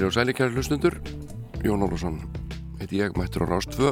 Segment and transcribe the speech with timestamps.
[0.00, 0.94] Heilir og sæli kæri hlustundur
[1.60, 2.14] Jón Ólafsson
[2.80, 3.90] heiti ég, mættur á Rástfö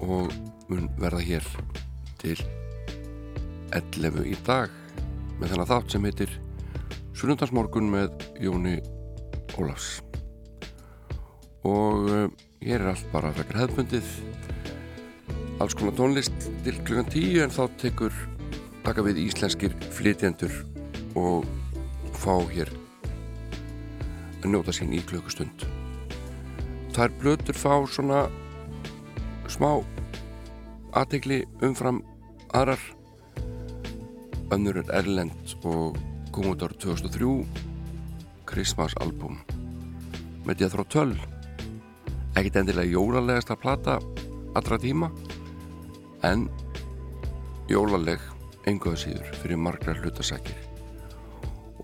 [0.00, 0.32] og
[0.70, 1.44] mun verða hér
[2.16, 2.40] til
[3.76, 4.72] 11 í dag
[5.36, 6.32] með þennan þátt sem heitir
[7.12, 8.78] Sunnundansmorgun með Jóni
[9.60, 10.00] Ólafs.
[11.68, 12.32] Og uh,
[12.64, 14.08] hér er allt bara fekkar hefðbundið
[15.60, 18.24] alls konar tónlist til klukkan 10 en þá tekur
[18.88, 20.62] taka við íslenskir flytjendur
[21.12, 21.44] og
[22.16, 22.77] fá hér
[24.42, 25.64] að njóta sín í klukkustund.
[26.96, 28.26] Þær blötur fá svona
[29.50, 29.70] smá
[30.98, 32.02] aðtegli umfram
[32.56, 32.82] aðrar.
[34.54, 35.98] Önnur er Erlend og
[36.32, 37.32] kom út árið 2003
[38.48, 39.40] Christmas album.
[40.46, 41.16] Með Jethro Tull
[42.38, 43.98] ekkert endilega jólalegast að plata
[44.58, 45.10] allra tíma
[46.26, 46.46] en
[47.70, 48.22] jólaleg
[48.70, 50.67] engaðu síður fyrir margra hlutasækir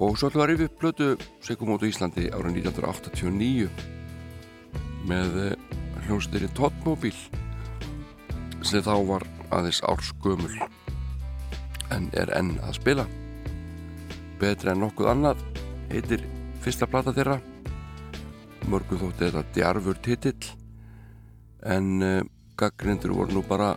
[0.01, 3.69] og svo ætlum við að rifja upp blötu á Íslandi árið 1989
[5.09, 5.57] með eh,
[6.07, 7.15] hljómsdýri Tóttmóbíl
[8.65, 10.53] sem þá var aðeins árskumul
[11.95, 13.05] en er enn að spila.
[14.41, 15.43] Betri en nokkuð annað
[15.93, 16.25] heitir
[16.65, 17.39] fyrsta plata þeirra.
[18.73, 20.55] Mörgum þótti þetta djarfur titill
[21.69, 22.21] en uh,
[22.59, 23.75] gaggrindur voru nú bara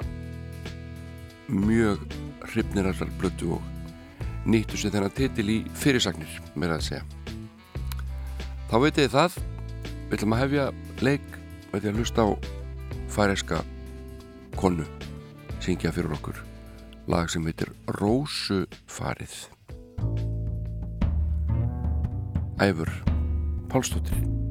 [1.47, 2.03] mjög
[2.47, 3.76] hrifnir allar blötu og
[4.47, 7.03] nýttu sér þennan titil í fyrirsagnir meira að segja.
[8.67, 9.37] Þá veit ég það
[10.07, 10.67] við ætlum að hefja
[11.03, 11.27] leik
[11.71, 12.29] með því að hlusta á
[13.11, 13.61] færeska
[14.55, 14.87] konu
[15.63, 16.39] syngja fyrir okkur.
[17.07, 19.37] Lag sem heitir Rósu farið
[22.59, 22.91] Æfur
[23.71, 24.46] Pálstóttir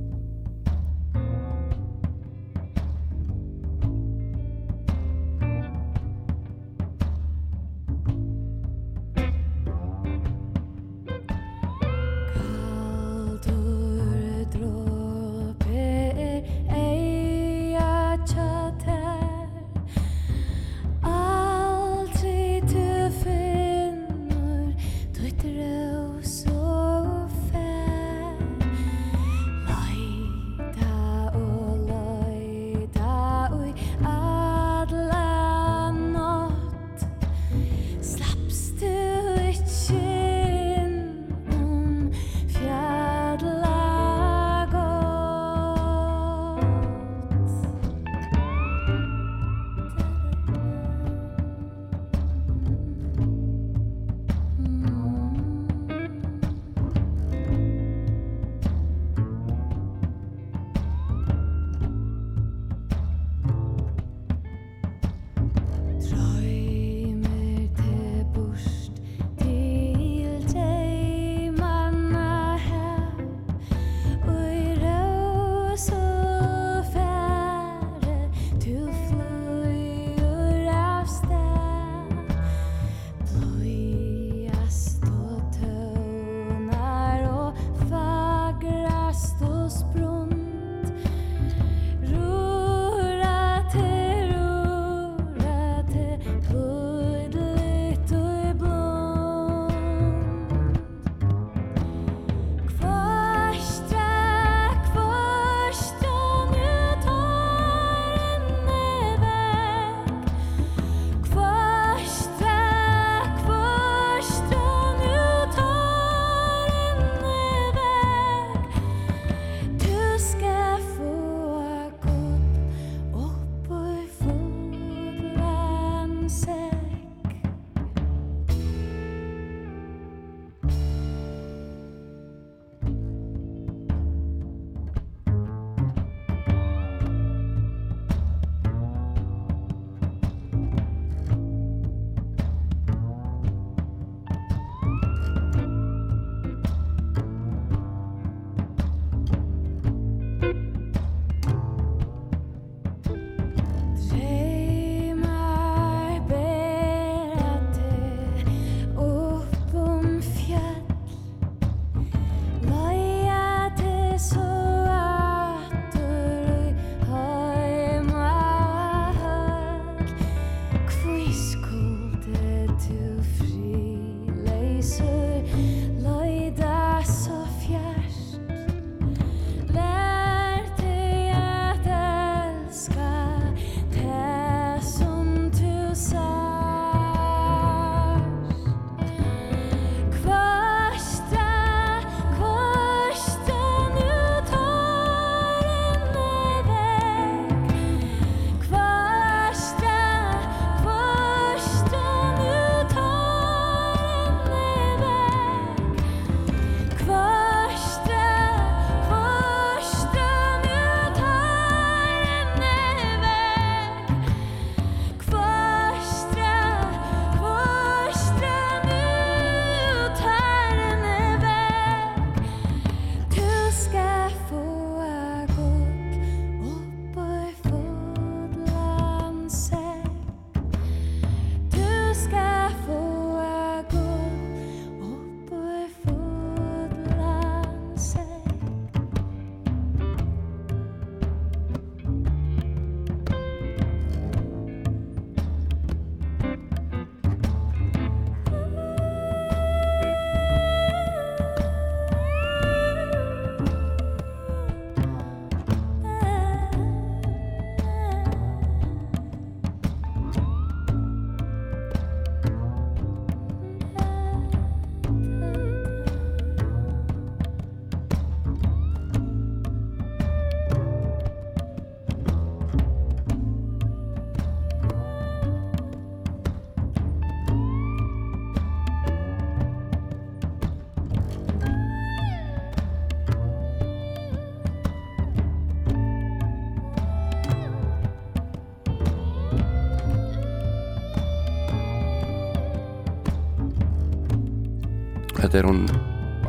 [295.47, 295.85] Þetta er hún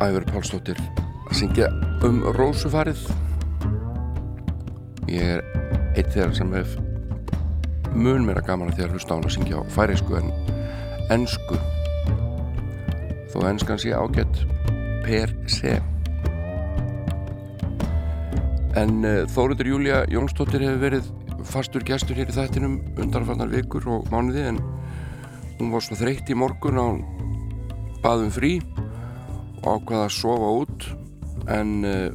[0.02, 1.68] Ævar Pálsdóttir að syngja
[2.02, 2.98] um Rósufarið.
[5.06, 5.42] Ég er
[5.92, 6.72] eitt þegar sem hef
[7.94, 10.32] mun mér að gaman að því að hlusta á hún að syngja á færisku en
[11.14, 11.60] ennsku
[13.30, 14.40] þó ennskan sé ágætt
[15.04, 15.76] per se.
[18.82, 21.12] En uh, Þóriður Júlia Jónsdóttir hefur verið
[21.46, 24.58] fastur gestur hér í þættinum undanfarnar vikur og mánuði en
[25.60, 26.98] hún var svo þreytt í morgun og
[28.02, 28.56] baðum frí
[29.76, 30.88] ákvaða að sofa út
[31.52, 32.08] en uh,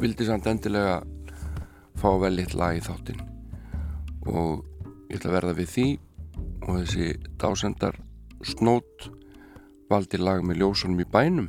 [0.00, 1.00] vildi samt endilega
[2.00, 3.20] fá vel eitt lag í þáttin
[4.26, 4.64] og
[5.10, 5.86] ég ætla að verða við því
[6.64, 7.08] og þessi
[7.40, 7.98] dásendar
[8.44, 9.08] snót
[9.90, 11.48] valdi lag með ljósunum í bænum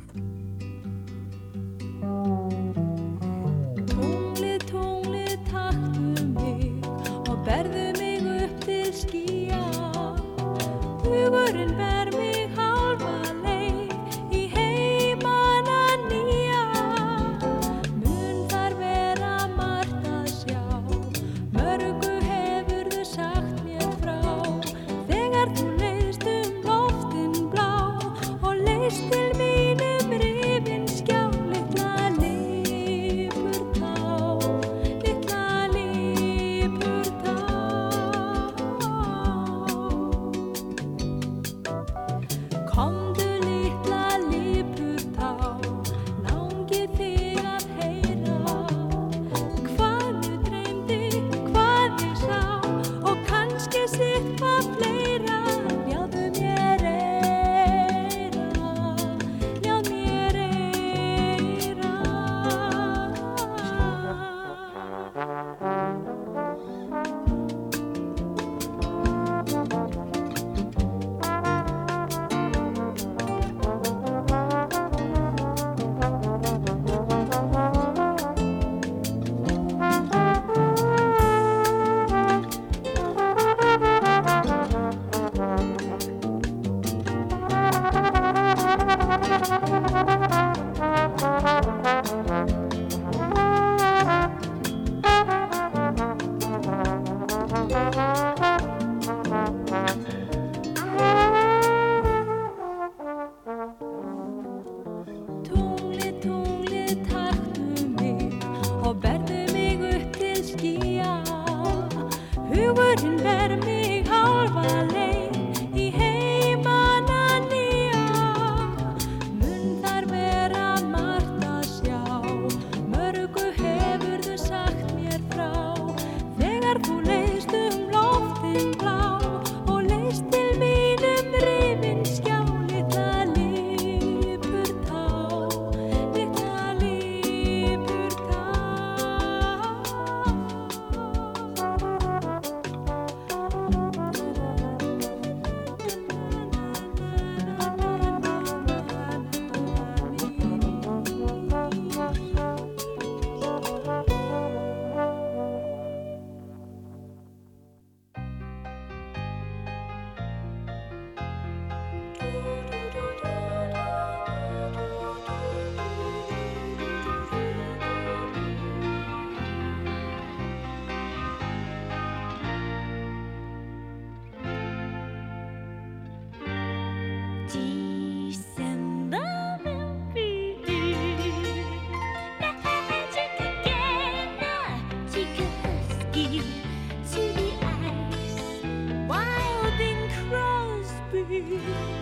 [191.48, 191.95] you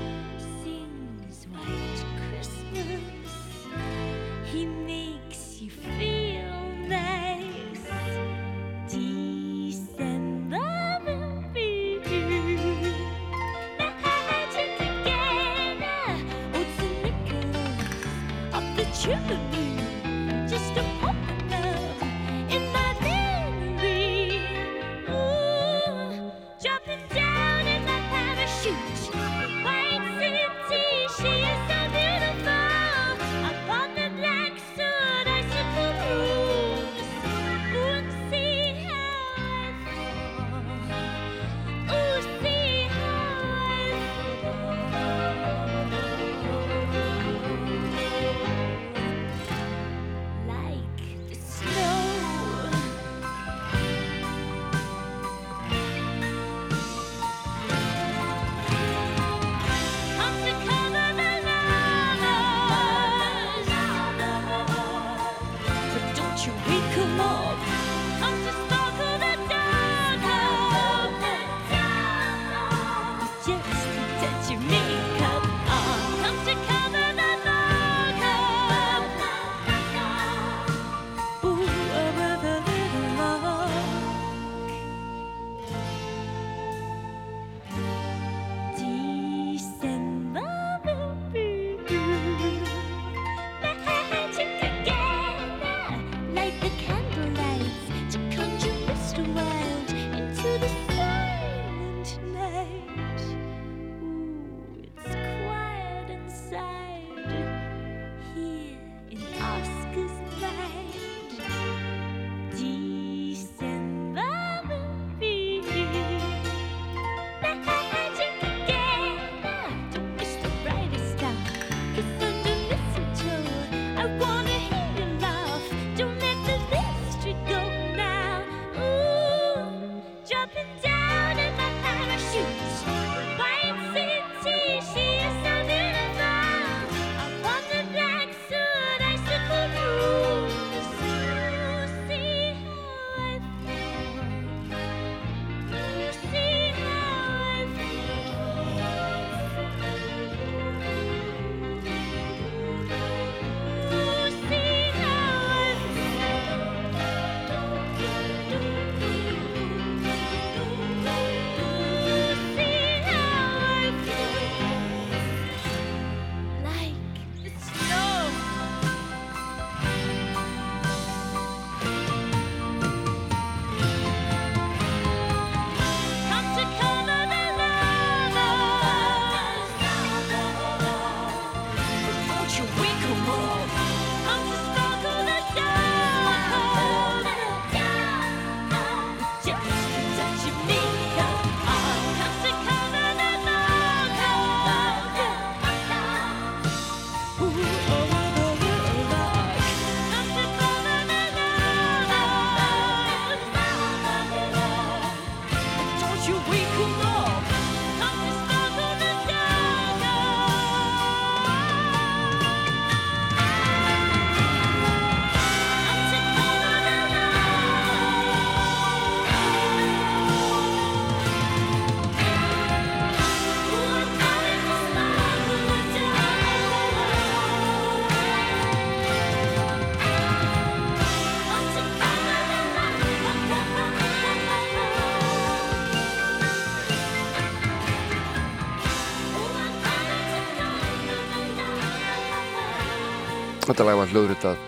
[243.75, 244.61] Þetta lag var hljóðritað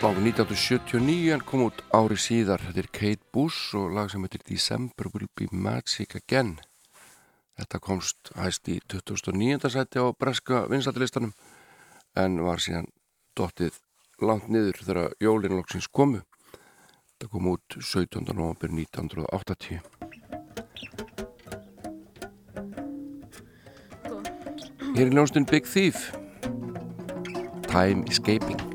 [0.00, 2.62] lag 1979 en kom út ári síðar.
[2.64, 6.54] Þetta er Kate Bush og lag sem heitir December Will Be Magic Again.
[7.60, 9.68] Þetta komst hæst í 2009.
[9.68, 11.34] sæti á breska vinsatilistanum
[12.16, 12.88] en var síðan
[13.36, 13.76] dottið
[14.24, 16.22] langt niður þegar jólinlokksins komu.
[17.18, 18.32] Þetta kom út 17.
[18.32, 19.84] november 1980.
[24.96, 26.08] Hér er ljónstun Big Thief
[27.70, 28.69] Time Escaping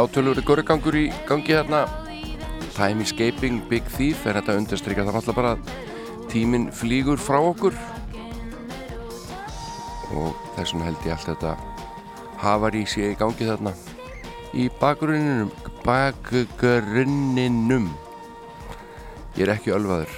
[0.00, 1.84] Já, tölur er görgangur í gangi þarna.
[2.72, 5.60] Time Escaping, Big Thief en þetta undirstryka það náttúrulega bara að
[6.32, 7.76] tíminn flýgur frá okkur.
[10.16, 11.52] Og þess vegna held ég allt þetta
[12.40, 13.72] hafar í sig í gangi þarna.
[14.56, 15.52] Í bakgrunninum
[15.84, 17.92] bakgrunninum
[19.36, 20.08] ég er ekki ölvaður.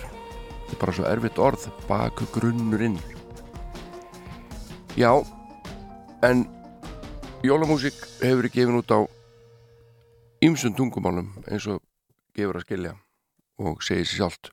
[0.68, 3.02] Þetta er bara svo erfitt orð bakgrunnurinn.
[4.94, 5.10] Já
[6.22, 6.46] en
[7.42, 9.02] jólamúsík hefur gefin út á
[10.42, 11.82] ymsum tungumálum eins og
[12.34, 12.96] gefur að skilja
[13.62, 14.50] og segir sér sjálft.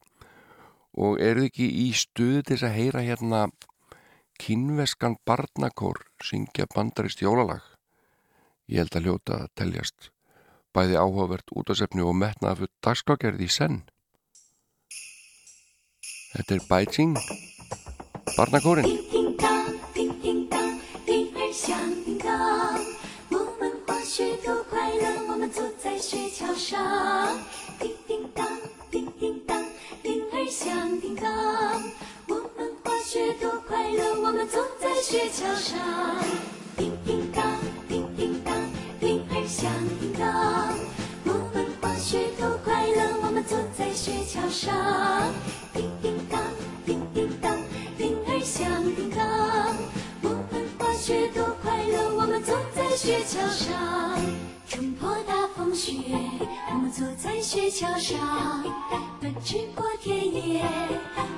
[0.99, 3.41] Og eru ekki í stuðu til að heyra hérna
[4.39, 7.63] kynveskan barnakór syngja bandarist jólalag?
[8.69, 10.11] Ég held að hljóta að teljast
[10.75, 13.79] bæði áhugavert útasefni og metnaða fyrir dagskákerði í senn.
[16.35, 17.17] Þetta er Bætsing
[18.35, 19.18] barnakórin
[24.19, 27.39] 许多快乐，我们坐在雪橇上，
[27.79, 28.45] 叮叮当，
[28.91, 29.63] 叮叮当，
[30.03, 31.25] 铃儿响叮当。
[32.27, 35.79] 我们滑雪多快乐，我们坐在雪橇上，
[36.75, 37.45] 叮叮当，
[37.87, 38.53] 叮叮当，
[38.99, 40.77] 铃儿响叮当。
[41.23, 45.33] 我们滑雪多快乐，我们坐在雪橇上，
[45.73, 46.41] 叮叮当，
[46.85, 47.57] 叮叮当，
[47.97, 49.18] 铃儿响叮当。
[51.09, 54.15] 雪多快乐，我们坐在雪橇上，
[54.67, 55.91] 冲破大风雪，
[56.71, 58.63] 我们坐在雪橇上，
[59.19, 60.61] 奔驰过田野，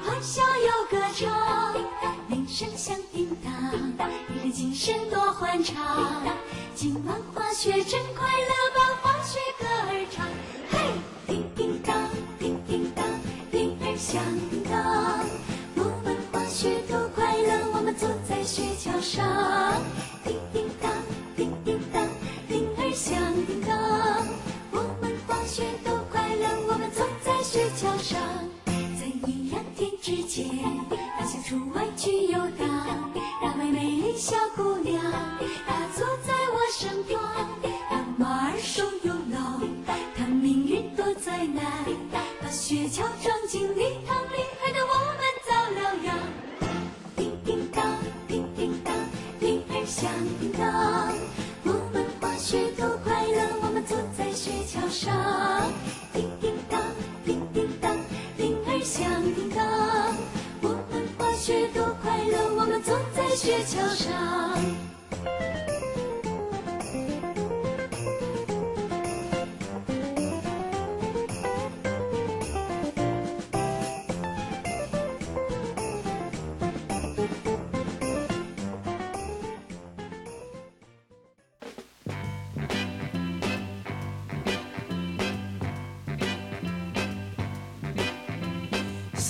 [0.06, 1.74] 欢笑又歌唱，
[2.28, 3.54] 铃声响叮当，
[4.36, 5.78] 一个精神多欢畅。
[6.76, 8.81] 今晚滑雪真快乐，吧。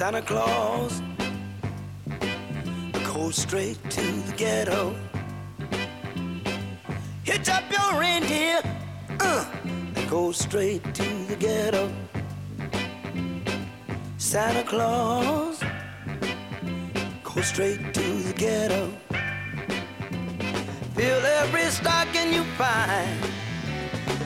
[0.02, 1.00] Santa Claus
[3.14, 4.96] Go straight to the ghetto.
[7.24, 8.62] Hitch up your reindeer,
[9.20, 11.94] uh, and go straight to the ghetto.
[14.18, 15.62] Santa Claus
[17.24, 18.92] go straight to the ghetto.
[20.96, 23.24] Fill every stocking you find.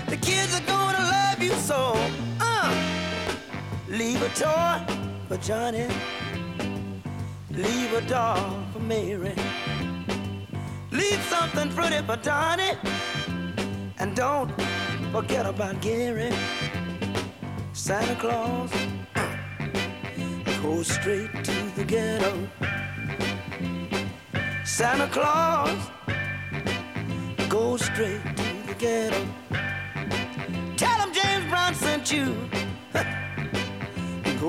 [0.08, 1.92] The kids are gonna love you so.
[2.40, 2.74] Uh,
[3.90, 4.95] leave a toy
[5.36, 5.88] for Johnny.
[7.52, 9.34] Leave a doll for Mary.
[10.92, 12.78] Leave something pretty for Donnie.
[13.98, 14.52] And don't
[15.12, 16.32] forget about Gary.
[17.74, 18.72] Santa Claus
[20.62, 22.48] goes straight to the ghetto.
[24.64, 25.80] Santa Claus
[27.50, 29.26] goes straight to the ghetto.
[30.78, 32.65] Tell him James Brown sent you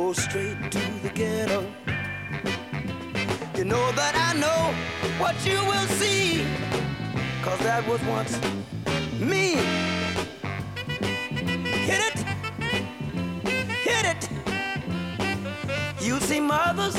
[0.06, 1.60] go straight to the ghetto.
[3.56, 4.62] You know that I know
[5.20, 6.46] what you will see,
[7.42, 8.34] cause that was once
[9.18, 9.46] me.
[11.90, 12.18] Hit it,
[13.88, 14.22] hit it.
[16.00, 16.96] You see mothers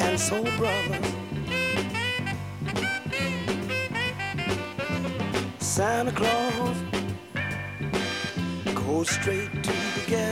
[0.00, 1.06] and soul brothers.
[5.60, 6.76] Santa Claus
[8.74, 10.27] goes straight to the ghetto.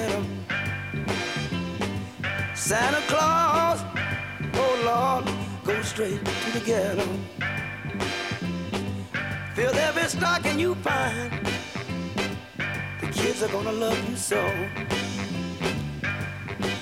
[2.67, 3.81] Santa Claus,
[4.55, 5.25] oh Lord,
[5.63, 7.07] go straight to the ghetto.
[9.55, 11.31] Fill every stocking you find.
[13.01, 14.43] The kids are gonna love you so.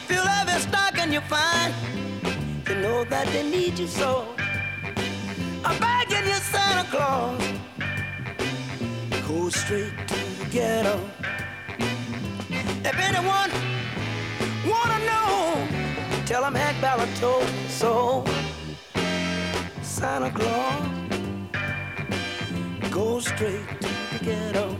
[0.08, 1.74] Fill every stocking you find.
[2.66, 4.34] You know that they need you so.
[5.66, 7.42] I'm begging you, Santa Claus,
[9.28, 10.98] go straight to the ghetto.
[12.88, 13.73] If anyone
[14.66, 15.68] wanna know,
[16.27, 18.24] tell him Hank Ballard told so.
[19.83, 20.83] Santa Claus,
[22.90, 24.77] go straight to the ghetto.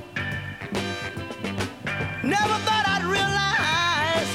[2.23, 4.31] Never thought I'd realize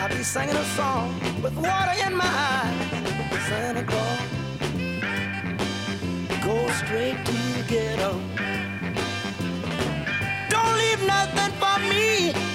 [0.00, 2.92] I'd be singing a song with water in my eyes.
[3.48, 4.20] Santa Claus,
[6.44, 8.20] go straight to the ghetto.
[10.48, 12.51] Don't leave nothing for me.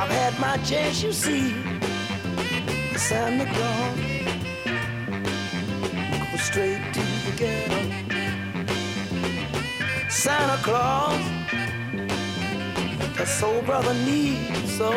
[0.00, 1.50] I've had my chance, you see.
[2.96, 3.98] Santa Claus,
[6.30, 7.80] go straight to the ghetto.
[10.08, 11.20] Santa Claus,
[13.16, 14.92] the soul brother needs so.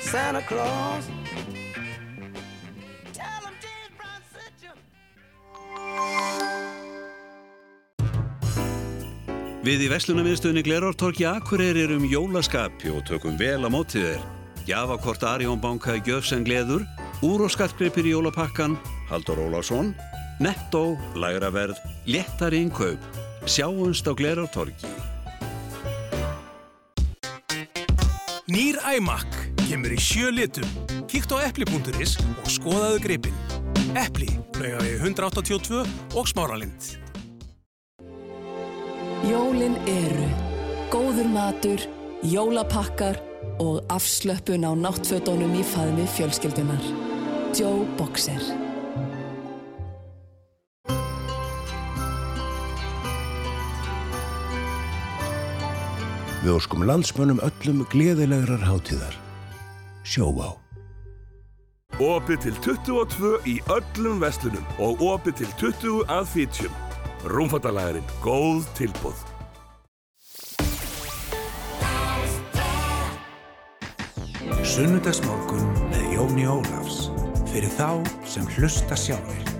[0.00, 1.08] Santa Claus,
[9.62, 14.22] Við í Vestlunarmiðstöðni Glerártorki Akureyri erum jólaskapi og tökum vel á mótið þér.
[14.66, 16.82] Gjafakort Arjón Banka í Gjöfsen Gleður,
[17.22, 18.74] Úr og skattgreipir í jólapakkan,
[19.06, 19.92] Haldur Óláfsson,
[20.42, 21.78] Netto, Læraverð,
[22.10, 22.98] Léttar innkaup.
[23.46, 24.90] Sjáumst á Glerártorki.
[28.50, 30.66] Nýr æmakk kemur í sjö litum.
[31.06, 33.38] Kíkt á eppli.is og skoðaðu greipin.
[33.94, 34.26] Eppli,
[34.58, 35.86] hlauga við 182
[36.18, 37.01] og smáralind.
[39.22, 40.26] Jólin eru
[40.90, 41.84] góður matur,
[42.26, 43.20] jólapakkar
[43.62, 46.82] og afslöpun á náttfötunum í faðmi fjölskyldunar.
[47.54, 48.42] Joe Boxer
[56.42, 59.14] Við óskum landsmönnum öllum gleðilegrar hátíðar.
[60.02, 60.56] Sjóvá.
[62.02, 66.91] Opið til 22 í öllum vestlunum og opið til 20 að fítjum.
[67.22, 69.14] Rúmfattalagarinn, góð tilbúð.
[74.66, 77.06] Sunnudagsmorgun með Jóni Ólafs.
[77.52, 79.52] Fyrir þá sem hlusta sjálfur.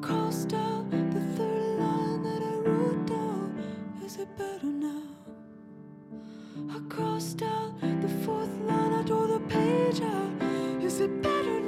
[0.00, 3.58] crossed out the third line that I wrote down.
[4.04, 5.02] Is it better now?
[6.70, 10.82] I crossed out the fourth line, I tore the page out.
[10.82, 11.67] Is it better now?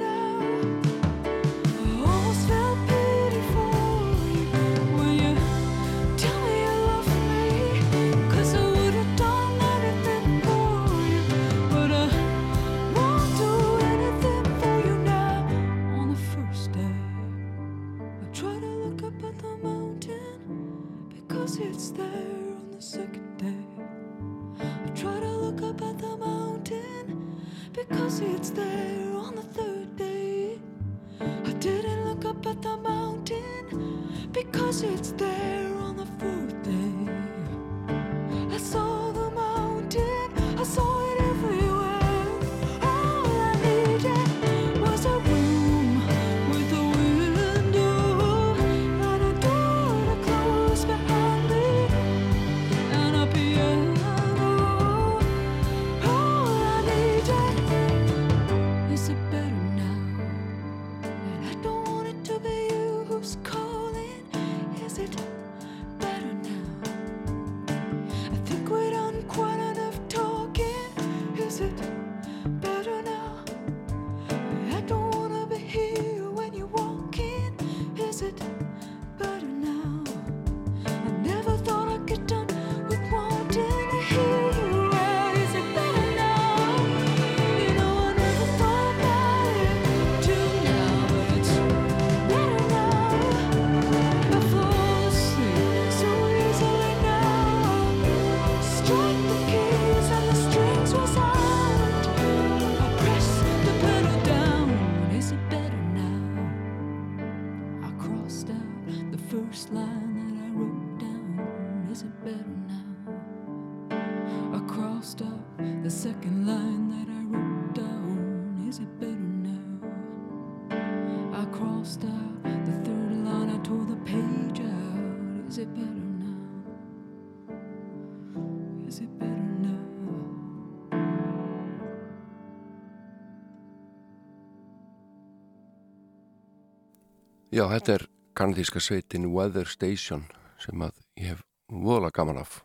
[137.61, 140.23] Já, þetta er kanadíska sveitin Weather Station
[140.57, 142.55] sem að ég hef vola gaman af.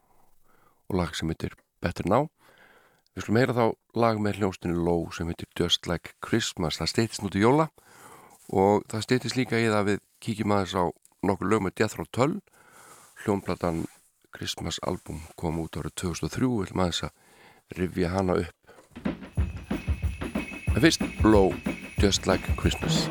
[0.89, 1.53] Og lag sem heitir
[1.85, 2.31] Better Now.
[3.13, 3.67] Við skulum heyra þá
[4.01, 6.79] lag með hljóstinu Low sem heitir Just Like Christmas.
[6.81, 7.69] Það steytist nú til jóla
[8.49, 10.85] og það steytist líka í það við kíkjum aðeins á
[11.29, 12.39] nokkur lög með Jethro Tull
[13.27, 13.85] hljómplatan
[14.33, 18.57] Christmas album kom út árið 2003 við viljum aðeins að rivja hana upp.
[20.73, 21.53] En fyrst Low
[22.01, 23.05] Just Like Christmas.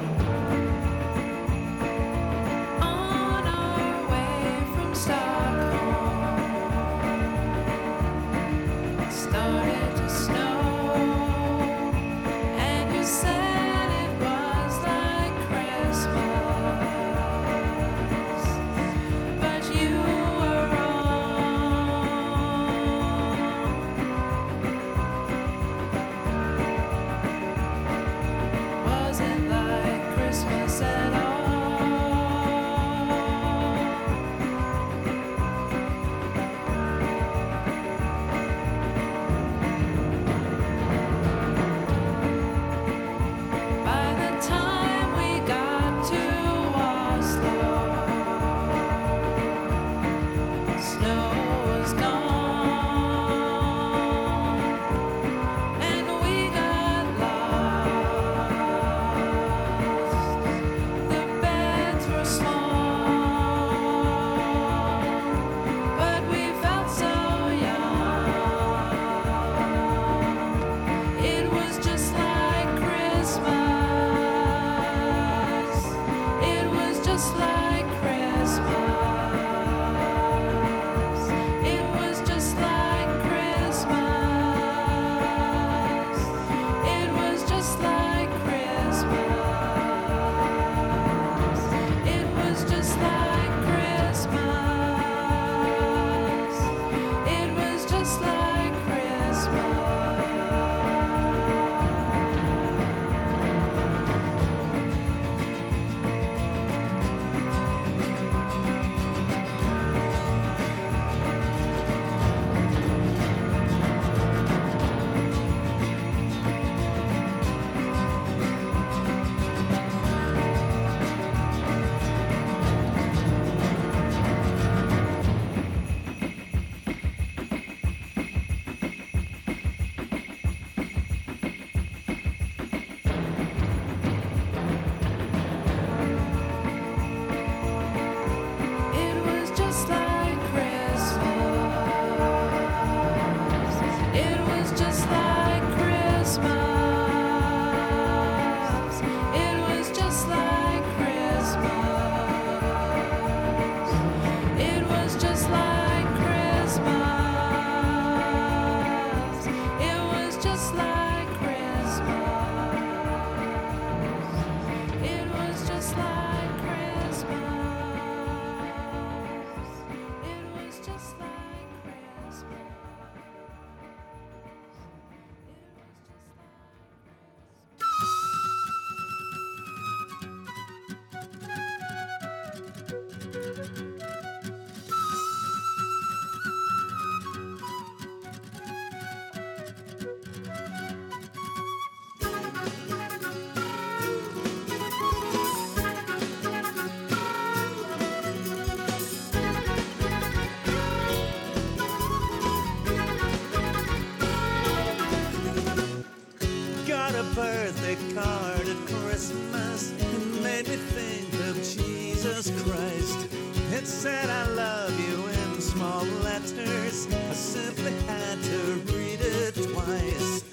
[212.35, 213.29] Jesus Christ.
[213.71, 217.07] It said, I love you in small letters.
[217.07, 218.57] I simply had to
[218.91, 220.43] read it twice.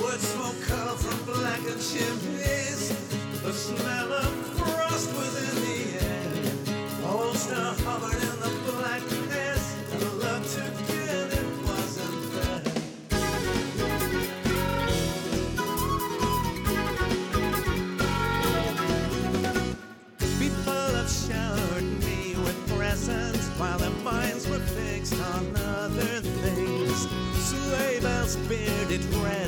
[0.00, 2.88] Wood smoke curled from blackened chimneys.
[3.42, 4.37] The smell of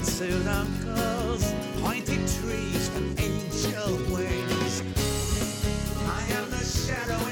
[0.00, 4.82] bearded red suit uncles, pointy trees and angel wings.
[6.06, 7.29] I am the shadow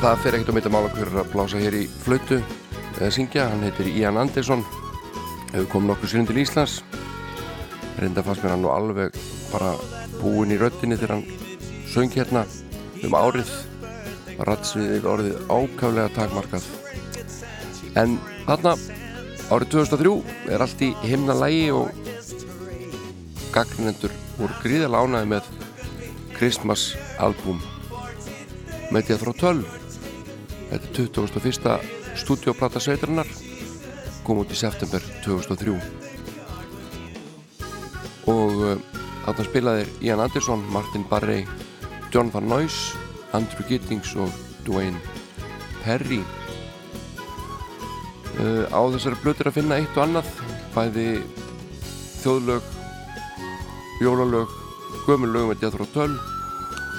[0.00, 2.40] það fer ekkert um þetta mála hver er að blása hér í flötu
[2.96, 4.64] eða syngja, hann heitir Ian Anderson
[5.52, 6.74] hefur komið nokkuð sinnum til Íslands.
[7.96, 9.16] Reynda fannst mér hann nú alveg
[9.52, 9.72] bara
[10.18, 11.24] búinn í röttinni þegar hann
[11.92, 12.44] söng hérna
[13.06, 13.52] um árið.
[14.36, 16.66] Rattsviðið orðið ákaflega takmarkað.
[17.96, 18.74] En þarna
[19.48, 21.88] árið 2003 er allt í himna lægi og
[23.54, 25.50] gagnendur voru gríðalega ánæði með
[26.36, 27.64] Christmas album.
[28.92, 29.85] Media frá 12
[30.70, 31.76] Þetta er 21.
[32.18, 33.28] stúdioplata sveitarinnar
[34.26, 35.76] kom út í september 2003
[38.26, 38.74] og uh,
[39.26, 41.46] þarna spilaðir Ian Anderson, Martin Barrey
[42.10, 42.96] John Van Noys,
[43.36, 44.32] Andrew Giddings og
[44.66, 44.98] Dwayne
[45.84, 46.22] Perry.
[48.36, 50.30] Uh, á þessari blötur að finna eitt og annað
[50.74, 51.08] bæði
[52.22, 52.72] þjóðlög
[54.02, 54.50] jólalög,
[55.06, 56.16] gömulög með 12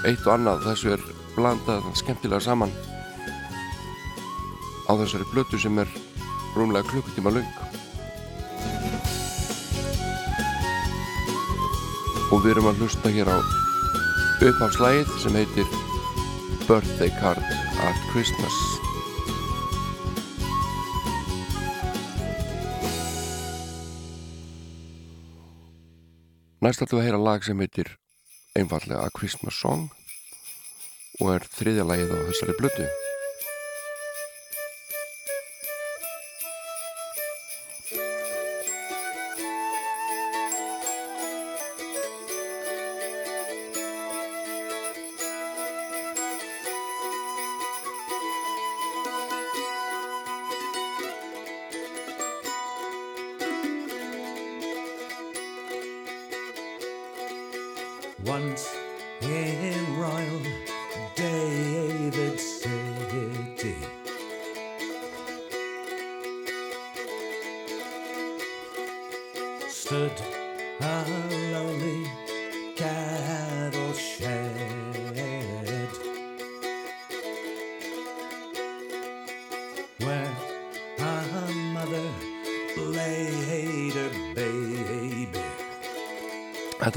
[0.08, 0.64] eitt og annað.
[0.70, 2.72] Þessu er blandað skemmtilega saman
[4.88, 5.90] á þessari blötu sem er
[6.56, 7.68] rúmlega klukkutíma laung
[12.32, 13.38] og við erum að hlusta hér á
[14.48, 15.70] upphafslægið sem heitir
[16.68, 17.44] Birthday Card
[17.88, 18.58] at Christmas.
[26.60, 27.94] Næst ætlum við að heyra lag sem heitir
[28.58, 29.88] einfallega A Christmas Song
[31.22, 32.88] og er þriðja lagið á þessari blötu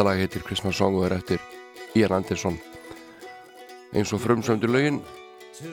[0.01, 1.43] Þetta lag heitir Christmas Song og er eftir
[1.93, 2.55] Ian Anderson.
[3.93, 5.03] Eins og frumsöndu lögin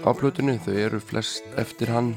[0.03, 2.09] á plötunni þau eru flest eftir hann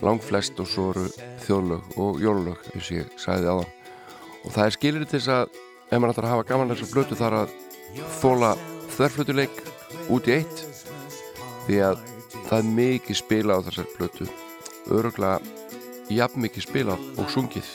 [0.00, 1.04] langflest og svo eru
[1.44, 5.60] þjóðlög og jólulög eins og ég á það og það er skilir til þess að
[5.60, 7.54] ef maður ætlar að hafa gaman þessar plötu þar að
[8.22, 8.56] þóla
[8.96, 9.62] þverflutuleik
[10.08, 10.66] út í eitt
[11.68, 12.04] því að
[12.48, 14.32] það er mikið spila á þessar plötu.
[14.88, 15.36] Öruglega
[16.08, 17.71] jafn mikið spila og sungið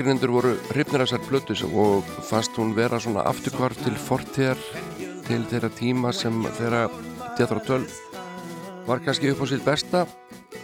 [0.00, 4.56] gaggrinendur voru hrifnir af þessar plötu og fannst hún vera svona afturkvar til fortíðar
[5.26, 6.86] til þeirra tíma sem þeirra
[7.36, 7.84] Jethro Tull
[8.86, 10.06] var kannski upp á sitt besta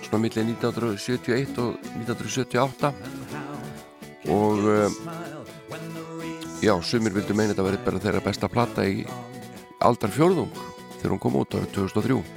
[0.07, 2.95] svona millir 1971 og 1978
[4.32, 4.89] og uh,
[6.64, 9.05] já, sumir vildu meina þetta verið bara þeirra besta plata í
[9.84, 10.49] aldar fjórðung
[10.97, 12.36] þegar hún kom út árið 2003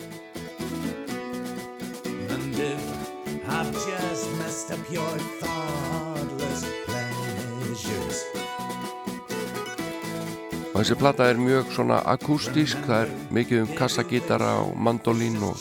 [10.79, 15.59] og þessi plata er mjög svona akústísk það er mikið um kassagítara og mandolín og,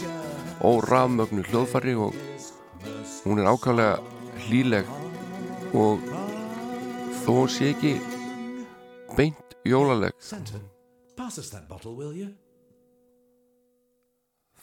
[0.62, 2.12] og rafmögnu hljóðfari og
[3.24, 3.96] hún er ákvæmlega
[4.44, 4.92] hlýleg
[5.74, 6.04] og
[7.24, 7.96] þó sé ekki
[9.16, 10.14] beint jólaleg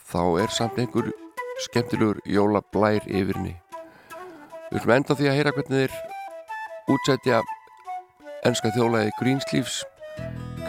[0.08, 1.10] þá er samt einhver
[1.66, 3.52] skemmtilegur jólablær yfir henni.
[4.70, 7.42] Við viljum enda því að heyra hvernig þeir útsetja
[8.48, 9.82] ennska þjólaði Greensleeves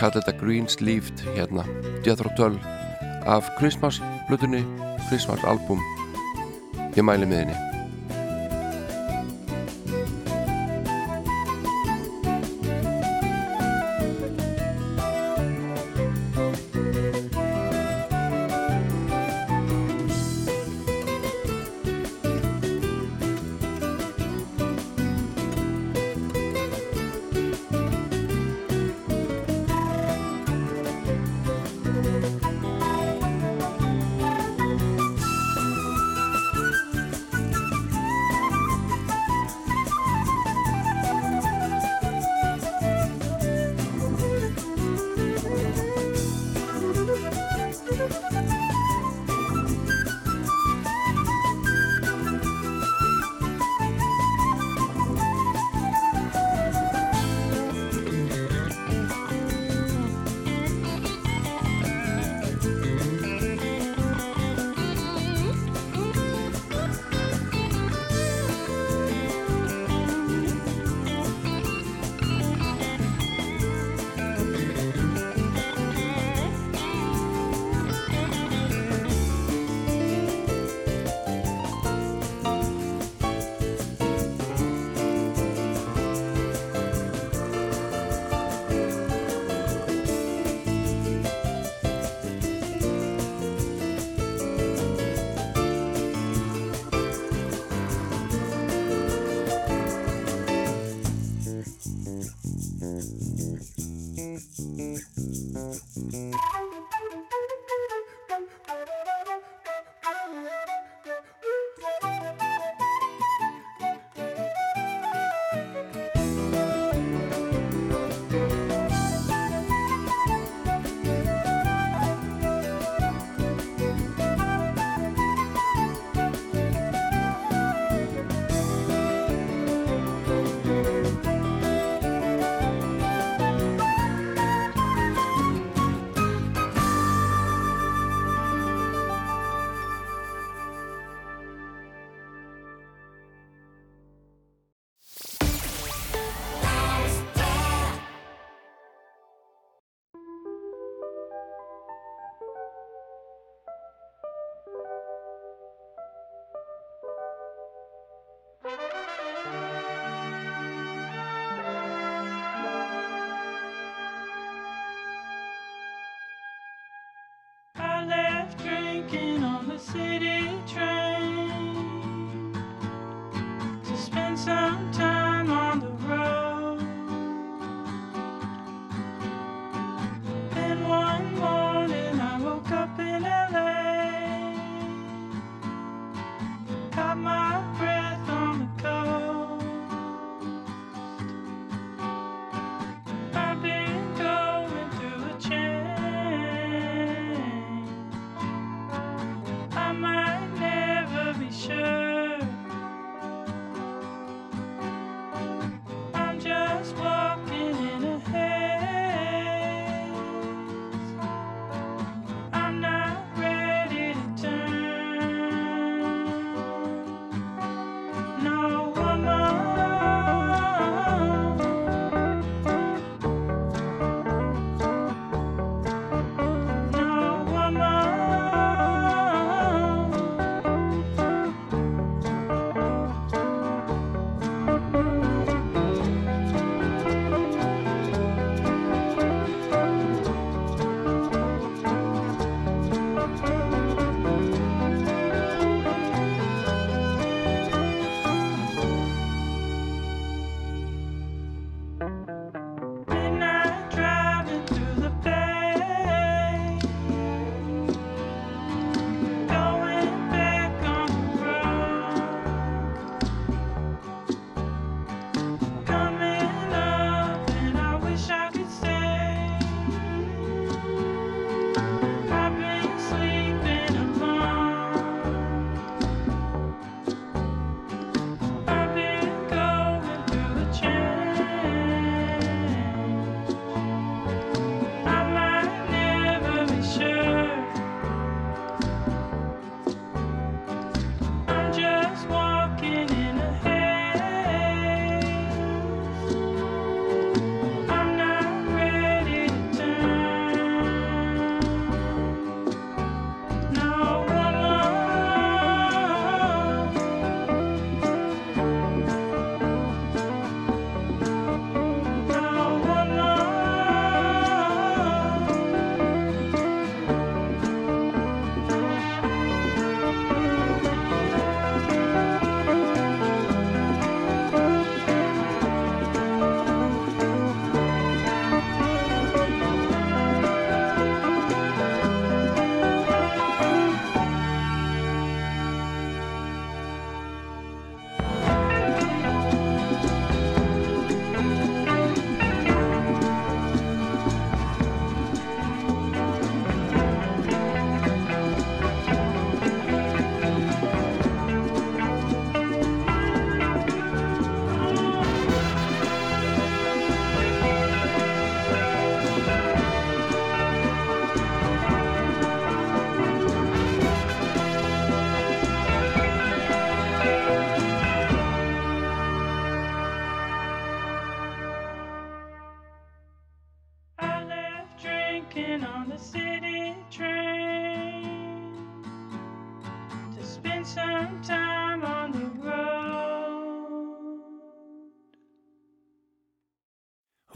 [0.02, 1.66] kalla þetta Greensleeved hérna,
[2.06, 2.60] Jethro Tull
[3.28, 4.64] af Christmas blutunni
[5.08, 5.82] Christmas album
[6.96, 7.77] ég mæli með henni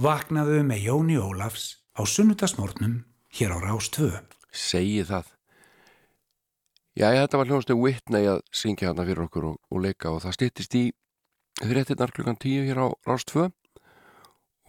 [0.01, 3.03] Vaknaðu með Jóni Ólafs á sunnudagsmórnum
[3.37, 4.07] hér á Rás 2.
[4.49, 5.27] Segji það.
[6.97, 10.33] Já, þetta var hljóðastu Whitney að syngja hana fyrir okkur og, og leika og það
[10.39, 10.81] stýttist í
[11.61, 13.45] þréttinnar klukkan 10 hér á Rás 2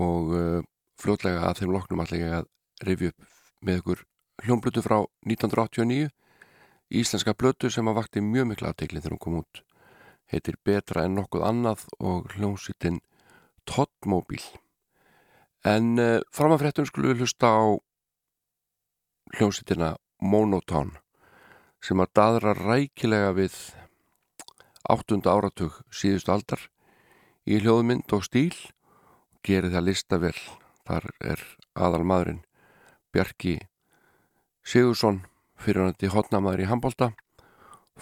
[0.04, 0.58] og uh,
[1.00, 2.50] fljótlega að þeim loknum ég að
[2.84, 3.30] rifja upp
[3.64, 4.02] með ykkur
[4.44, 4.98] hljónblötu frá
[5.32, 6.10] 1989
[6.92, 9.64] íslenska blötu sem að vakti mjög miklu aðtegli þegar hún kom út
[10.28, 13.00] heitir Betra en nokkuð annað og hljónsittin
[13.64, 14.44] Toddmobil
[15.68, 17.62] en uh, fram að fréttum skulum við hlusta á
[19.38, 21.00] hljónsittina Monotone
[21.82, 23.56] sem að daðra rækilega við
[24.90, 26.68] áttunda áratug síðustu aldar
[27.46, 28.54] í hljóðmynd og stíl
[29.42, 30.36] gerir það lista vel.
[30.82, 31.42] Þar er
[31.78, 32.40] aðal maðurinn
[33.14, 33.58] Bjarki
[34.66, 35.22] Sigursson
[35.62, 37.12] fyrirhandi hotnamaður í handbólta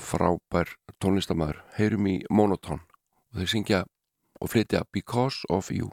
[0.00, 2.86] frábær tónlistamæður heyrum í Monotone
[3.32, 3.82] og þeir syngja
[4.40, 5.92] og flytja Because of You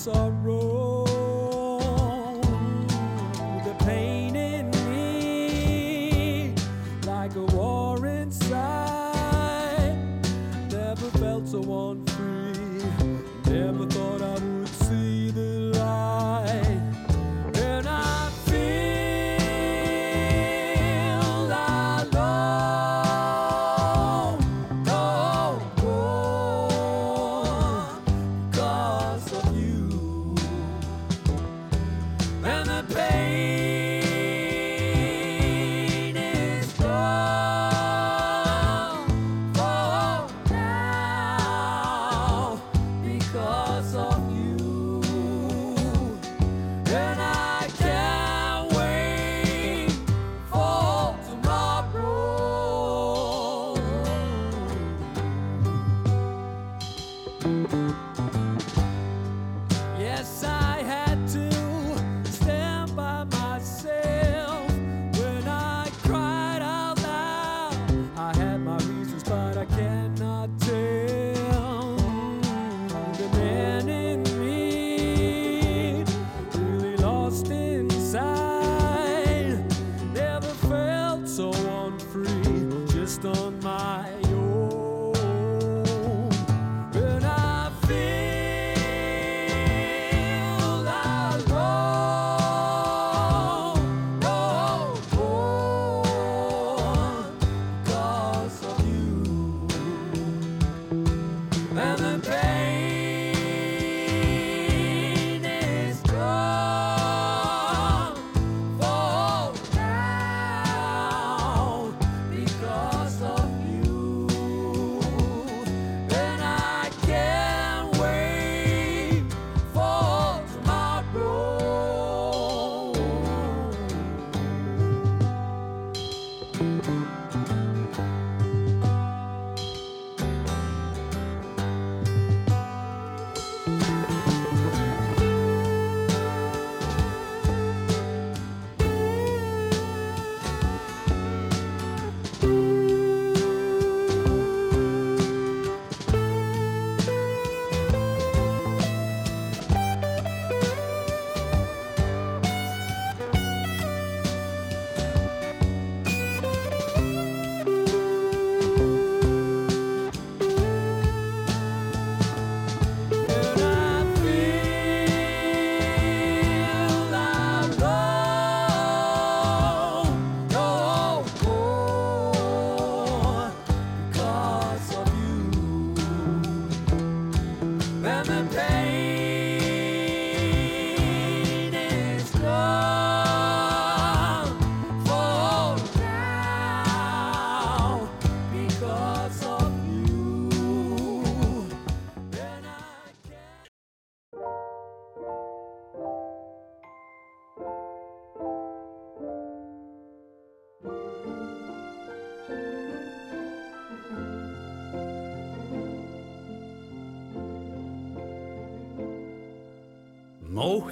[0.00, 0.39] sorry.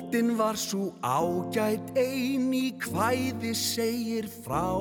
[0.08, 4.72] Nóttin var svo ágætt ein í kvæði segir frá.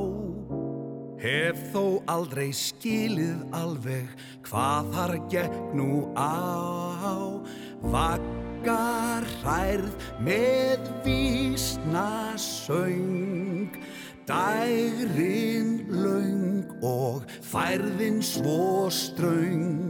[1.19, 4.07] Hef þó aldrei skilið alveg
[4.47, 7.43] hvað þar gekk nú á.
[7.91, 12.07] Vaggar hærð með vísna
[12.39, 13.75] söng
[14.31, 19.86] Dægrin laung og færðin svo ströng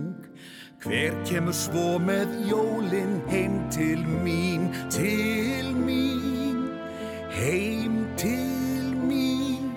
[0.78, 6.70] Hver kemur svo með jólin heim til mín, til mín,
[7.34, 9.74] heim til mín.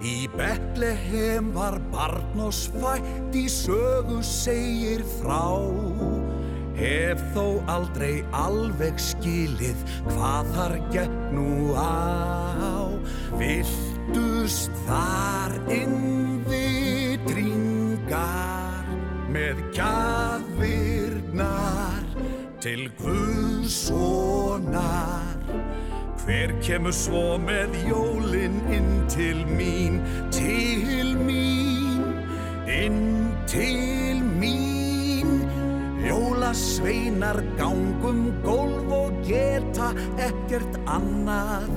[0.00, 5.52] Í Betlehem var barn og svætt í sögu segir frá.
[6.78, 9.76] Hef þó aldrei alveg skilið
[10.14, 12.88] hvað þar gekk nú á.
[13.36, 18.57] Viltust þar innvitringar
[19.28, 21.38] með gjafirnar
[22.62, 24.08] til Guðssonar.
[26.24, 30.00] Hver kemur svo með jólin inn til mín,
[30.34, 32.04] til mín,
[32.68, 35.30] inn til mín.
[36.04, 39.88] Jólasveinar gangum gólf og geta
[40.28, 41.68] ekkert annað.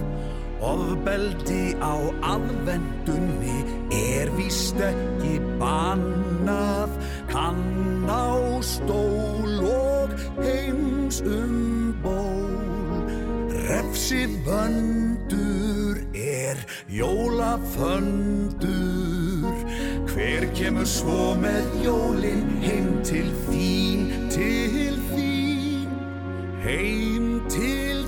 [0.61, 1.97] Ofbeldi á
[2.35, 3.63] aðvendunni
[3.97, 6.91] er víst ekki bannað.
[7.31, 10.09] Kann á stól og
[10.43, 13.07] heims um ból.
[13.69, 16.57] Refsið vöndur er
[16.91, 18.59] jólaföndur.
[20.11, 25.87] Hver kemur svo með jólin heim til þín, til þín,
[26.67, 28.00] heim til þín.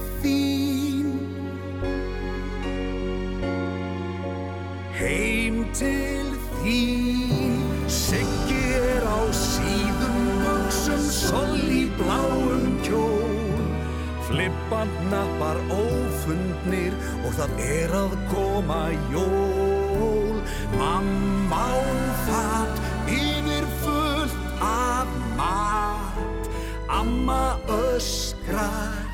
[14.73, 16.93] Flippan nappar ófundnir
[17.27, 20.39] og það er að koma jól.
[20.73, 21.81] Mamma á
[22.25, 26.49] fatt yfir fullt af mat.
[26.89, 29.05] Amma öskrar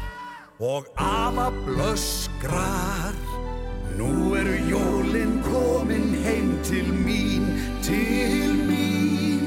[0.59, 3.19] og afa blöskrar.
[3.99, 7.51] Nú eru jólin komin heim til mín,
[7.83, 9.43] til mín,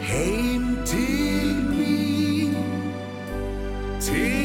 [0.00, 2.56] heim til mín,
[4.00, 4.43] til mín,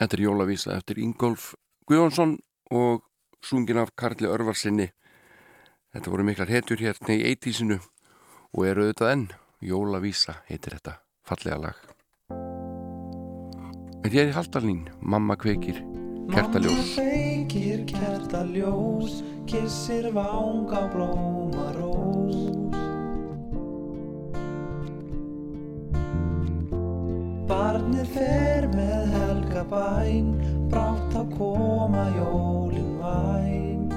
[0.00, 1.50] Þetta er jólavísa eftir Ingolf
[1.84, 2.38] Guðjónsson
[2.72, 3.02] og
[3.44, 4.86] sungin af Karli Örvarsinni.
[5.92, 7.76] Þetta voru miklar hetjur hérna í eitísinu
[8.56, 9.26] og eru auðvitað enn.
[9.60, 10.94] Jólavísa heitir þetta
[11.28, 11.82] fallega lag.
[14.00, 15.82] En hér í Haldalín, mamma kveikir
[16.32, 16.96] kertaljós.
[16.96, 21.89] Mamma kveikir kertaljós, kissir vang á blómarós.
[27.50, 30.28] Barnið fer með helga bæn,
[30.70, 33.88] brátt að koma jólin væn.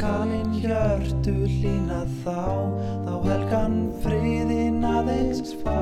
[0.00, 2.42] Kalinn hjörtu hlýna þá,
[3.06, 5.78] þá helgan friðin aðeins fá.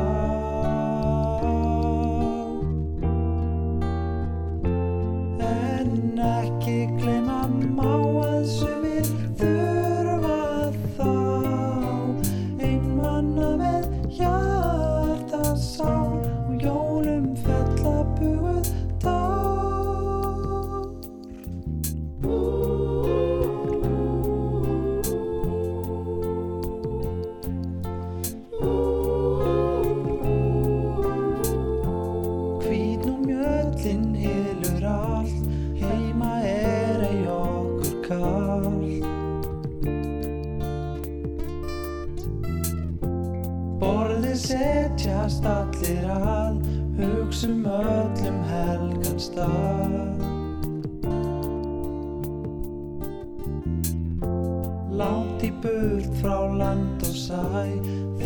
[6.61, 8.20] Ekki gleyma má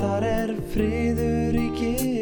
[0.05, 2.14] þar er friður í gera.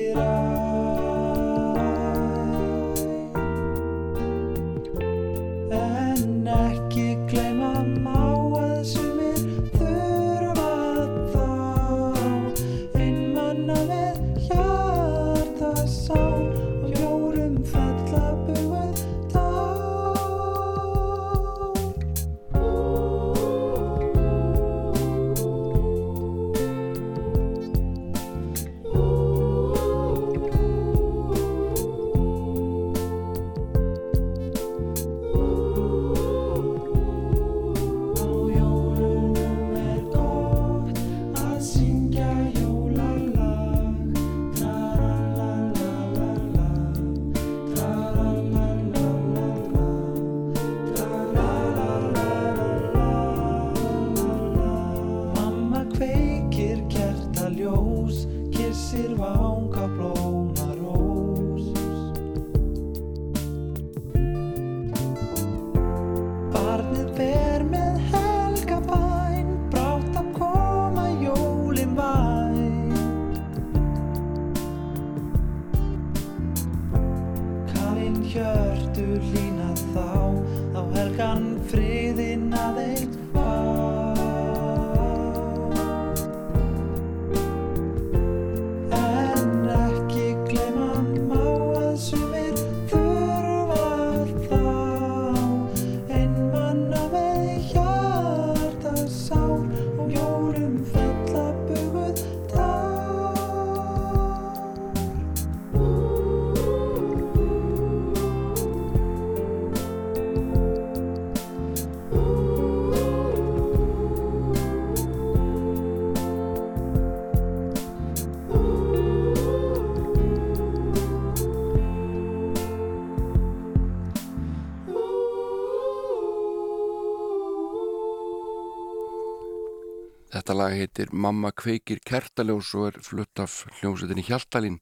[130.73, 134.79] lag heitir Mamma kveikir kertaljós og er flutt af hljómsveitinni Hjaltalín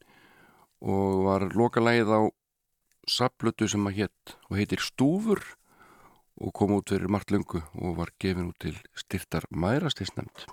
[0.81, 2.21] og var lokalægið á
[3.11, 5.43] saplötu sem að hétt og heitir Stúfur
[6.39, 10.47] og kom út fyrir margt lungu og var gefin út til styrtar mærastinsnæmt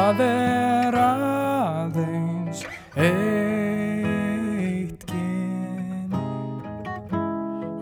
[0.00, 2.62] Það er aðeins
[2.96, 6.14] eitt kyn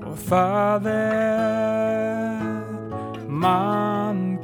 [0.03, 2.43] og það er
[3.31, 4.35] mannkynni.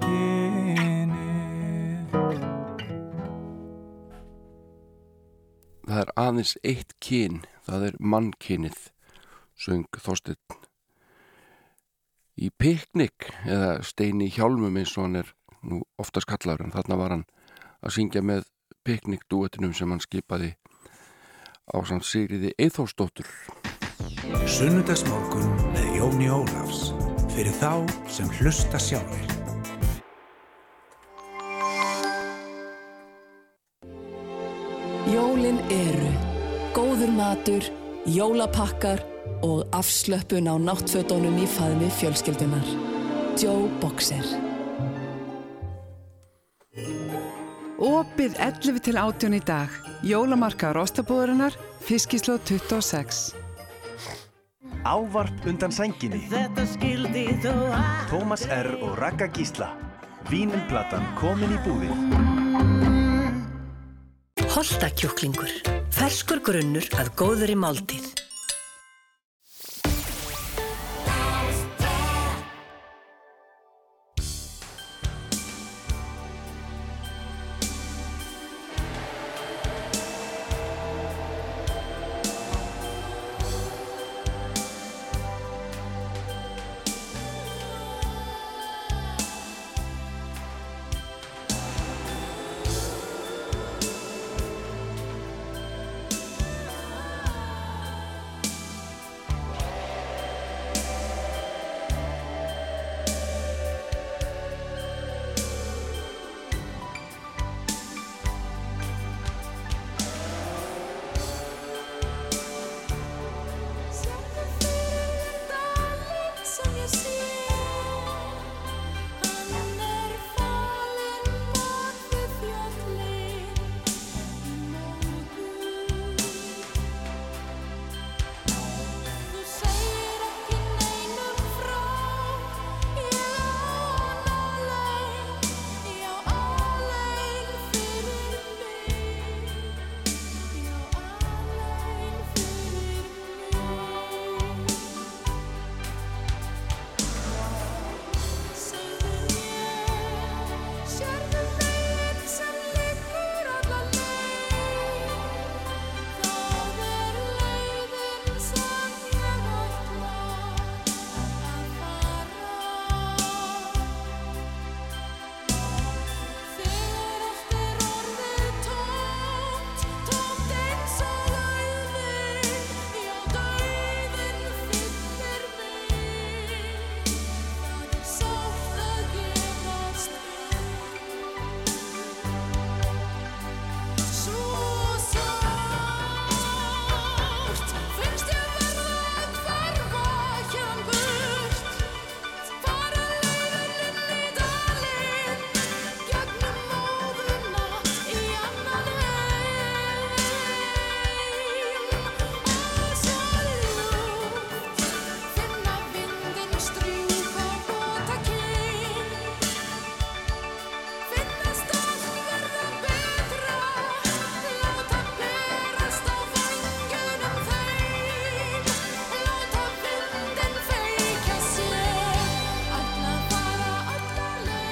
[5.83, 8.95] Það er aðeins eitt kyn, það er mannkynnið,
[9.59, 10.39] söng Þorstein
[12.39, 15.35] í piknik eða stein í hjálmum eins og hann er
[15.67, 17.27] nú oftast kallar en þarna var hann
[17.85, 18.47] að syngja með
[18.85, 20.55] piknikdúetinum sem hann skipaði
[21.69, 23.29] á samt Sigriði Eithósdóttur.
[24.49, 26.93] Sunnudagsmorgun með Jóni Ólafs
[27.35, 29.33] fyrir þá sem hlusta sjálfur.
[35.15, 36.13] Jólin eru
[36.75, 37.69] góður matur,
[38.09, 39.05] jólapakkar
[39.45, 42.75] og afslöppun á náttfötunum í faðmi fjölskyldunar.
[43.41, 44.44] Joe Boxer.
[47.75, 49.71] Opið 11 til 18 í dag.
[50.07, 53.35] Jólamarkaður Óstabúðurinnar, Fiskislóð 26.
[54.85, 58.69] Ávarp undan sænginni Þetta skildi þó að Tómas R.
[58.85, 59.71] og Ragga Gísla
[60.29, 61.95] Vínumplatan komin í búðir
[64.55, 65.51] Holtakjúklingur.
[65.91, 68.13] Ferskur grunnur að góðri máltíð.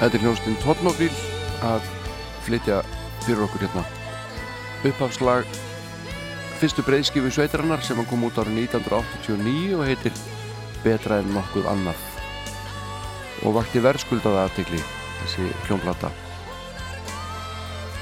[0.03, 1.13] Þetta er hljónstinn Totnofíl
[1.63, 1.85] að
[2.43, 2.81] flytja
[3.23, 3.83] fyrir okkur hérna.
[4.83, 5.47] Upphafslag
[6.59, 10.19] fyrstu breyðskifu sveitarinnar sem kom út árið 1989 og heitir
[10.83, 12.03] Betra en nokkuð annað.
[13.47, 14.81] Og vakti verðskuldaða aðtegli
[15.21, 16.11] þessi hljónplata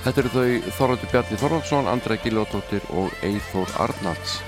[0.02, 4.40] Þetta eru þau Þorvaldur Bjarni Þorvaldsson, Andra Giljóttóttir og Eithór Arnalds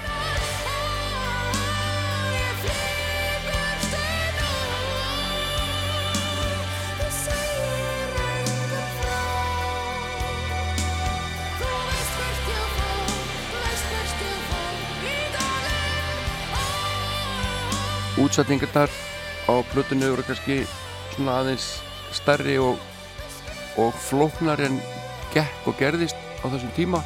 [18.34, 18.90] Útsetningarnar
[19.46, 20.64] á plötunni eru kannski
[21.14, 21.68] svona aðeins
[22.18, 22.80] stærri og,
[23.78, 24.80] og flóknar en
[25.36, 27.04] gekk og gerðist á þessum tíma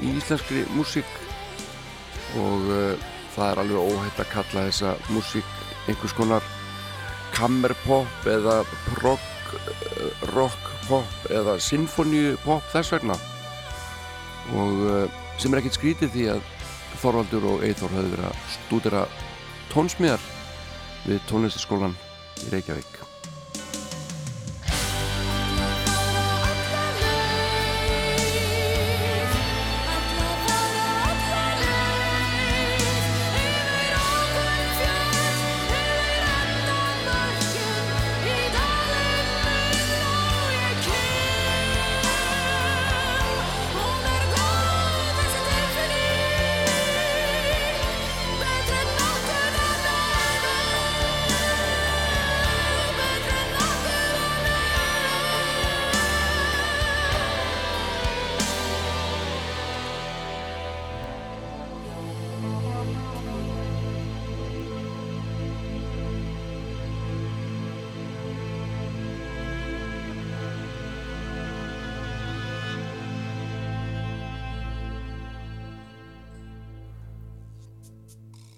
[0.00, 1.10] í íslenskri músík.
[2.40, 3.04] Og uh,
[3.34, 5.50] það er alveg óhætt að kalla þessa músík
[5.84, 6.48] einhvers konar
[7.36, 9.26] kammerpop eða prog,
[10.32, 13.18] rock pop eða sinfoníu pop þess vegna.
[14.56, 15.04] Og uh,
[15.36, 16.48] sem er ekkert skrítið því að
[17.04, 19.04] Þorvaldur og Eithor höfðu verið að stúdera
[19.74, 20.32] tónsmíðar
[21.04, 21.96] við tónlistaskólan
[22.44, 23.03] í Reykjavík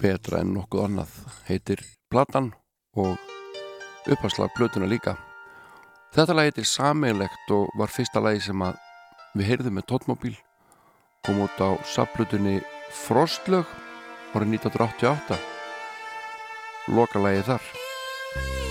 [0.00, 1.14] betra en nokkuð annað
[1.48, 2.52] heitir Platan
[2.96, 3.16] og
[4.06, 5.16] upphanslag blötuna líka.
[6.14, 8.78] Þetta lag heitir Sameilegt og var fyrsta lagi sem að
[9.36, 10.36] við heyrðum með Tóttmóbíl
[11.26, 12.60] kom út á saplutunni
[13.06, 13.66] Frostlög
[14.36, 15.40] árið 1988
[16.94, 18.65] lokalagi þar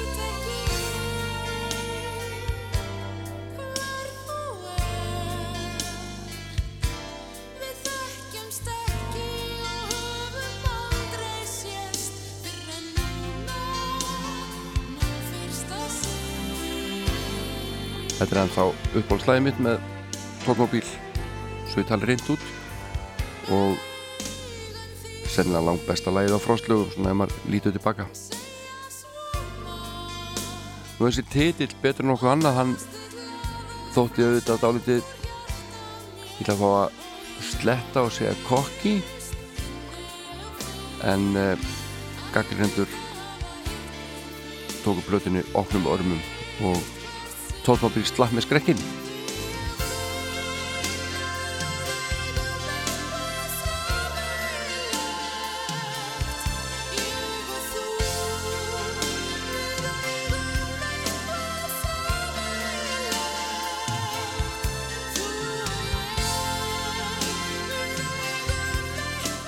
[18.15, 18.65] Þetta er ennþá
[19.01, 19.81] uppbólslæðið mitt með
[20.45, 20.85] tókmóbíl
[21.67, 22.45] svo ég tali reynd út
[23.51, 23.75] og
[25.27, 28.05] sennilega langt besta lægið á frostlögum svona ef maður lítið tilbaka.
[30.95, 32.73] Nú þessi titill betur en okkur annað hann
[33.97, 37.03] þótti auðvitað dálítið ég ætla að fá að
[37.51, 38.95] sletta og segja kokki
[41.11, 41.69] en uh,
[42.31, 42.99] gaggrindur
[44.85, 46.21] tóku blötinu opnum örmum
[46.71, 46.94] og
[47.65, 48.85] tóðmábíl slapp með skrekkin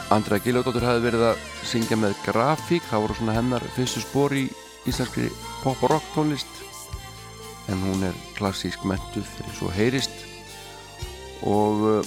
[0.07, 4.45] Andra Giljóðdóttur hafi verið að syngja með grafík, það voru svona hennar fyrstu spór í
[4.87, 5.27] íslenskri
[5.65, 6.61] pop og rock tónlist
[7.67, 10.13] en hún er klassísk mentuð eins og heyrist.
[11.47, 12.05] Og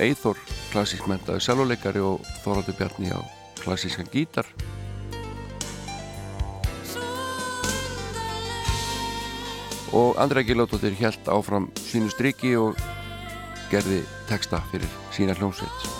[0.00, 0.38] Eithor
[0.70, 3.20] klassísk mentaði selvoleikari og Þorvaldur Bjarni á
[3.60, 4.48] klassískan gítar.
[9.90, 12.78] Og Andra Giljóðdóttir held áfram sínu striki og
[13.70, 15.99] gerði texta fyrir sína hljómsveit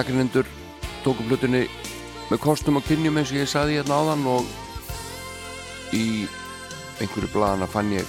[0.00, 0.48] gaggrinendur
[1.04, 1.66] tóku blutunni
[2.30, 4.46] með kostum og kynjum eins og ég saði hérna áðan og
[5.92, 6.24] í
[7.02, 8.06] einhverju bladana fann ég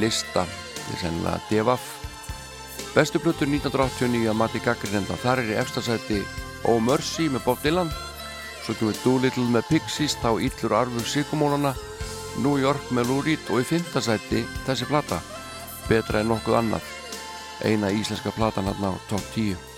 [0.00, 1.84] lista er sennilega Devaf
[2.94, 6.22] bestu blutur 1989 að mati gaggrinenda þar er í efstasæti
[6.70, 7.90] Oh Mercy með Bob Dylan.
[8.62, 11.72] Svo kemur Doolittle með Pixies þá Íllur Arfur Sigumólana
[12.38, 15.18] New York með Lou Reed og í fymtasæti þessi plata
[15.88, 16.88] betra en nokkuð annað.
[17.66, 19.71] Eina íslenska platan hérna á top 10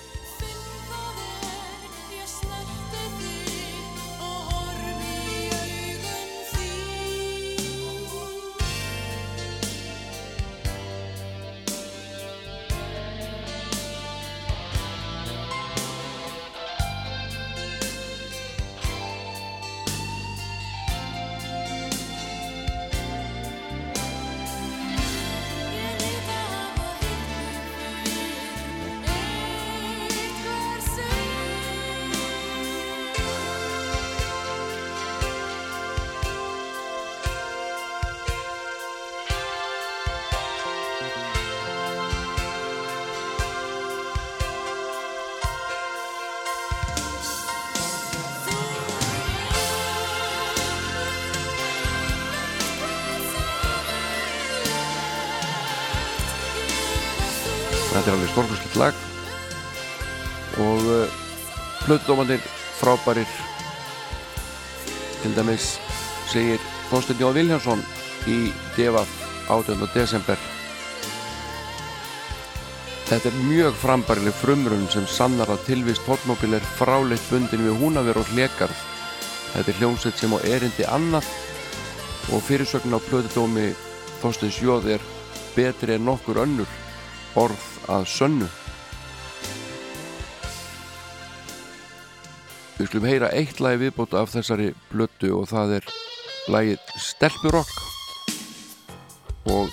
[58.05, 58.97] Þetta er alveg stórkustlega lag
[60.60, 61.12] og uh,
[61.86, 62.43] plötudómandir
[62.76, 63.31] frábærir
[65.22, 65.70] til dæmis
[66.28, 66.60] segir
[66.90, 67.86] Þorstein Jóð Viljánsson
[68.28, 68.36] í
[68.76, 69.09] Devaf
[69.48, 69.89] 18.
[69.94, 70.36] desember
[73.09, 78.20] Þetta er mjög frambærileg frumrun sem sannar að tilvist tóttmóbil er fráleitt bundin við húnaver
[78.20, 78.86] og hlekarð.
[79.56, 81.32] Þetta er hljómsveit sem á erindi annað
[82.36, 83.70] og fyrirsögn á plötudómi
[84.20, 85.12] Þorsteins Jóð er
[85.56, 86.84] betri en nokkur önnur
[87.40, 88.48] orð að sönnu.
[92.74, 95.90] Við skulum heyra eitt lagi viðbóta af þessari blötu og það er
[96.51, 97.77] lagið Stelpurokk
[99.55, 99.70] og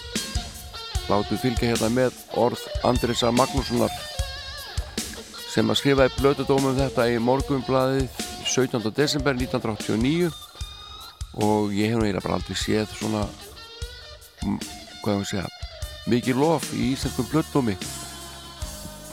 [1.09, 3.93] látum fylgja hérna með orð Andrisa Magnússonar
[5.51, 8.91] sem að skrifaði blötudómum þetta í morgunbladið 17.
[8.95, 10.31] desember 1989
[11.41, 13.25] og ég hef nú eiginlega bara aldrei séð svona
[14.41, 15.60] hvað ég að segja
[16.09, 17.75] mikið lof í íslenskum blötudómi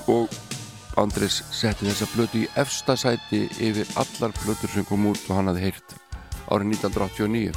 [0.08, 0.28] og
[0.98, 5.50] Andris setti þessa blötu í efsta sæti yfir allar blötur sem kom út og hann
[5.52, 5.98] hafði heyrt
[6.48, 7.52] árið 1989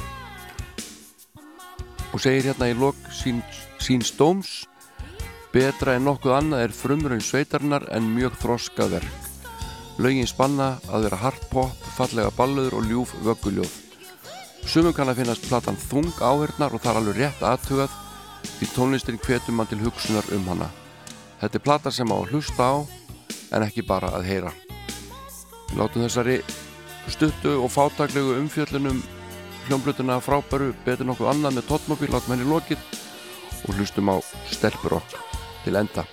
[2.12, 3.40] og segir hérna í lok sín,
[3.80, 4.66] sín stóms
[5.52, 9.28] betra en nokkuð annað er frumrun sveitarinnar en mjög þroskað verk.
[10.00, 13.74] Lögin spanna að vera hard pop, fallega ballöður og ljúf vögguljóð.
[14.64, 18.01] Sumum kann að finnast platan þung áhernar og það er alveg rétt aðtugað
[18.44, 20.68] því tónlistin hvetur mann til hugsunar um hana.
[21.40, 22.74] Þetta er plata sem á að hlusta á
[23.52, 24.52] en ekki bara að heyra.
[25.70, 26.40] Við látum þessari
[27.10, 29.02] stuttu og fátaklegu umfjöllunum
[29.68, 32.82] hljómblutuna frábæru betur nokkuð annað með tóttmóbíl látum henni lokið
[33.62, 34.16] og hlustum á
[34.50, 35.16] stelpurokk
[35.64, 36.06] til enda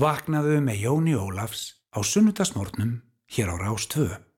[0.00, 1.62] Vaknaðu með Jóni Ólafs
[1.92, 2.92] á sunnudagsmórnum
[3.36, 4.29] hér á Rástvö.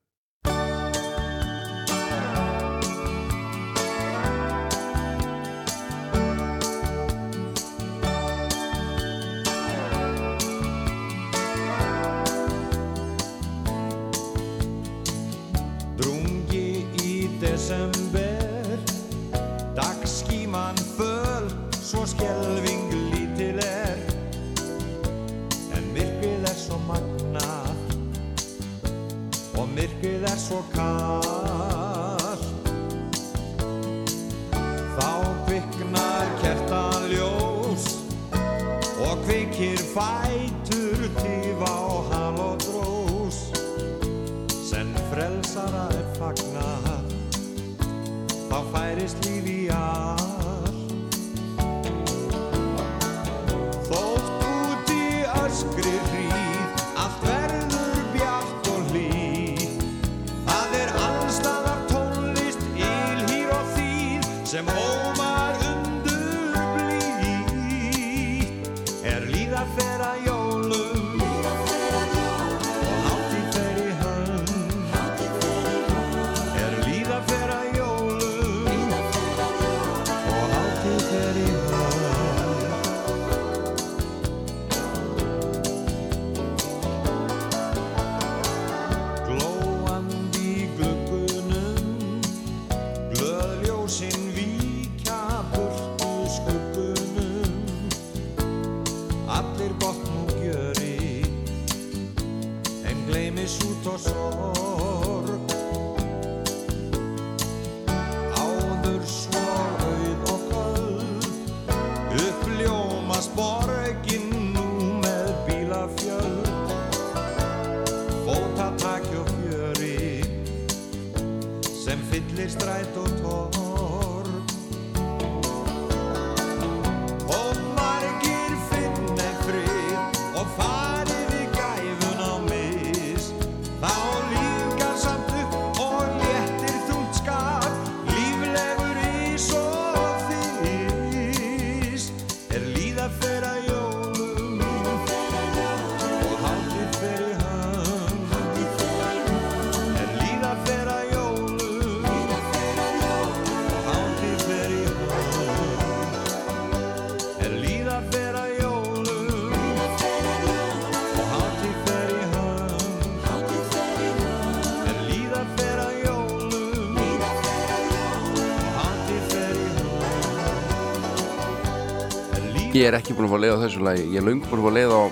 [172.83, 174.05] ég er ekki búin að fá að leiða á þessu lagi.
[174.11, 175.03] Ég er laung búin að fá að leiða á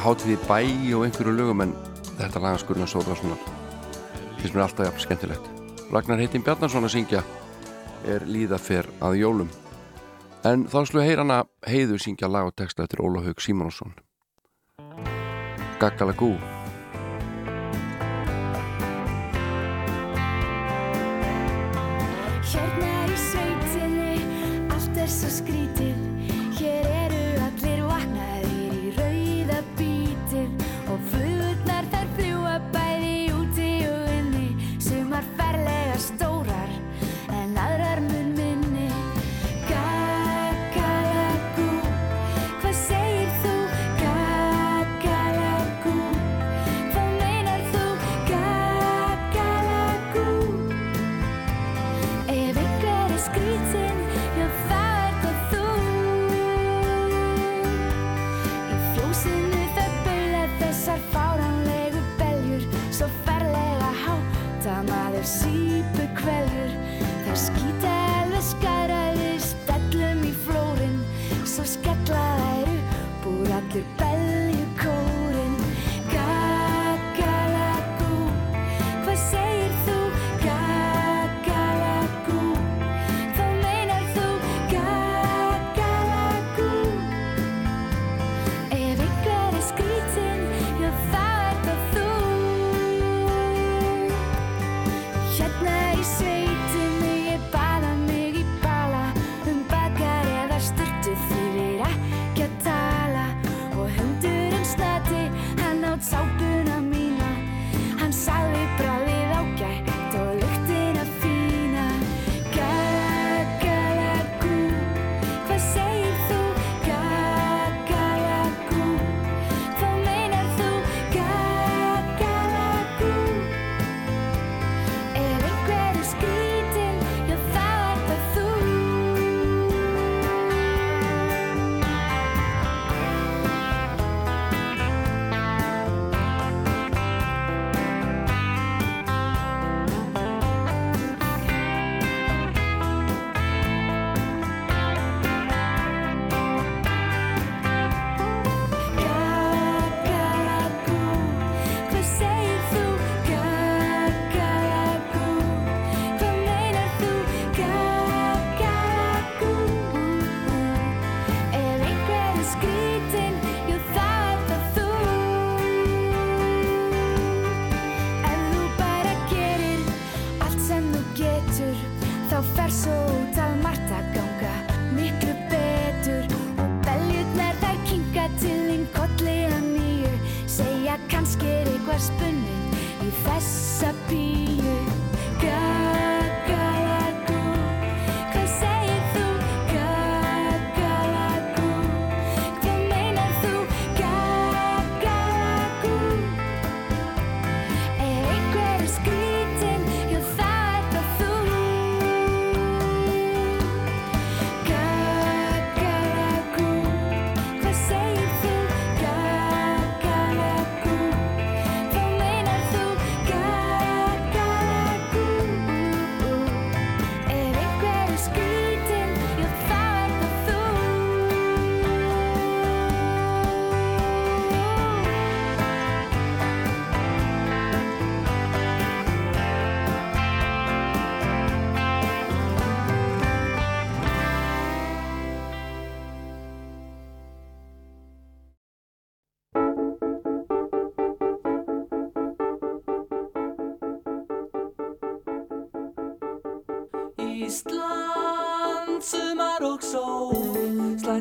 [0.00, 0.60] hátíði bæ
[0.96, 1.72] og einhverju lögum en
[2.16, 3.36] þetta lagaskurna sóða svona.
[4.38, 5.50] Finnst mér alltaf jafn skemmtilegt.
[5.92, 7.20] Ragnar Heitin Bjarnarsson að syngja
[8.08, 9.50] er líðaferð að jólum.
[10.48, 13.92] En þá sluðu heyrana heiðu syngja lag og texta eftir Óla Haug Simonsson
[15.80, 16.32] Gaggala Gú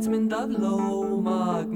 [0.09, 1.68] Jasmine Ludlow, my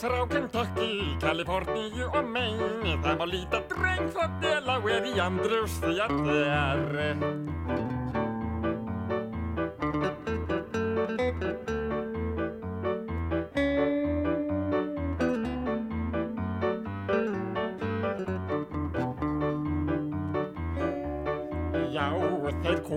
[0.00, 5.16] strákan takk í Kaliforníu og Maine Það má líta dreng það dela og er í
[5.22, 7.43] andrus því að það er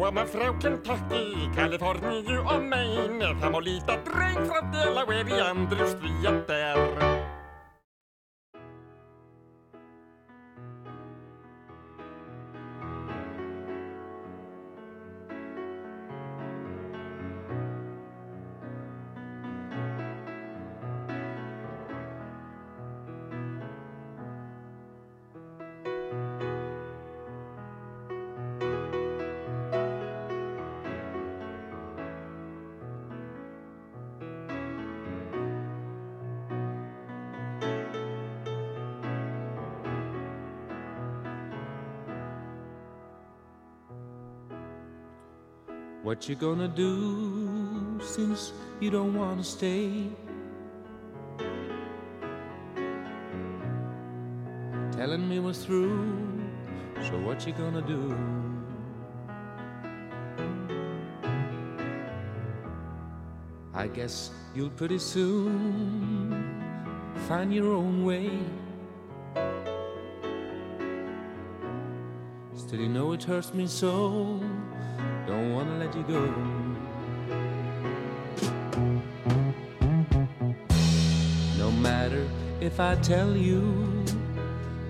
[0.08, 6.40] koma frá Kentucky, Kaliforníu og Maine, það má líta dreng frá Delaware í andru stvíjar
[6.48, 7.17] der.
[46.08, 50.08] What you gonna do since you don't wanna stay?
[54.94, 56.48] Telling me we're through,
[57.04, 58.16] so what you gonna do?
[63.74, 65.52] I guess you'll pretty soon
[67.28, 68.32] find your own way.
[72.56, 74.40] Still, you know it hurts me so
[75.28, 76.22] don't wanna let you go.
[81.58, 82.26] No matter
[82.62, 84.06] if I tell you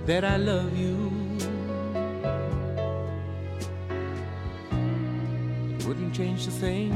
[0.05, 1.11] that I love you,
[5.73, 6.93] it wouldn't change a thing.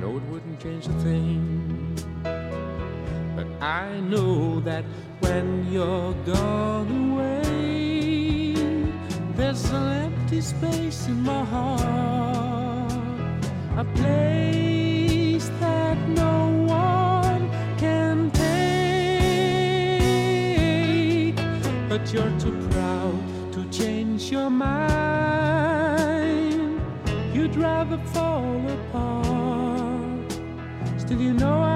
[0.00, 1.98] No, it wouldn't change a thing.
[3.34, 4.84] But I know that
[5.18, 8.54] when you're gone away,
[9.34, 12.92] there's an empty space in my heart,
[13.76, 18.46] a place that no one can take.
[21.90, 25.60] But you're too proud to change your mind.
[27.34, 30.32] You'd rather fall apart.
[30.96, 31.73] Still, you know our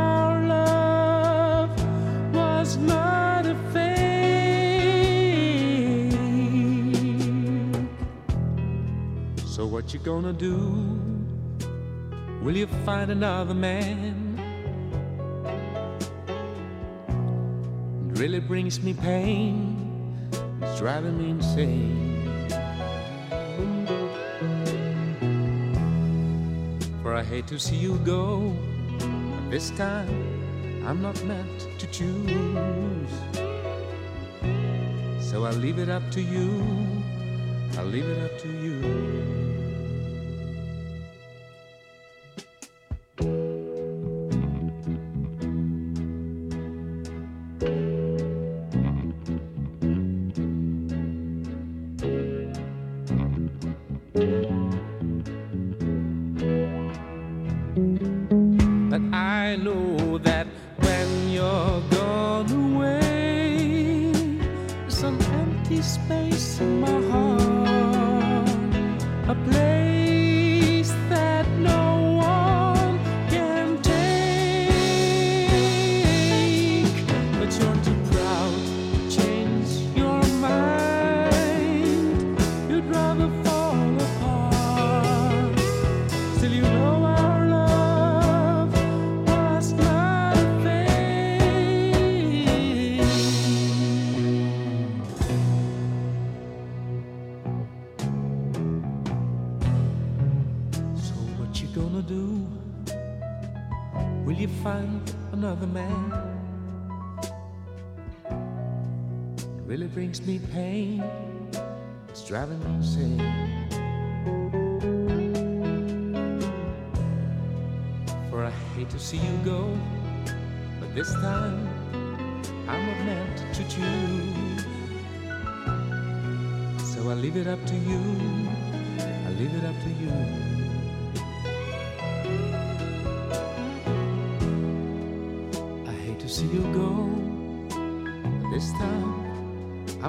[10.08, 10.56] gonna do?
[12.42, 14.40] Will you find another man?
[18.08, 19.76] It really brings me pain.
[20.62, 22.24] It's driving me insane.
[27.02, 28.56] For I hate to see you go.
[28.98, 30.08] But this time
[30.86, 33.14] I'm not meant to choose.
[35.20, 36.64] So I'll leave it up to you.
[37.76, 39.07] I'll leave it up to you.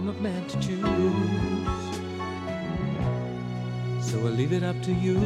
[0.10, 0.82] Not meant to choose.
[4.02, 5.18] So I leave it up to you.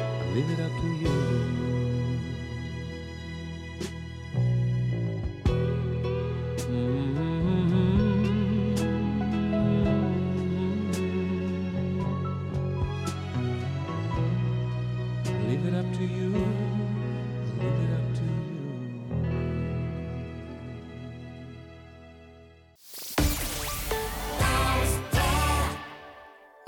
[0.00, 1.57] I leave it up to you.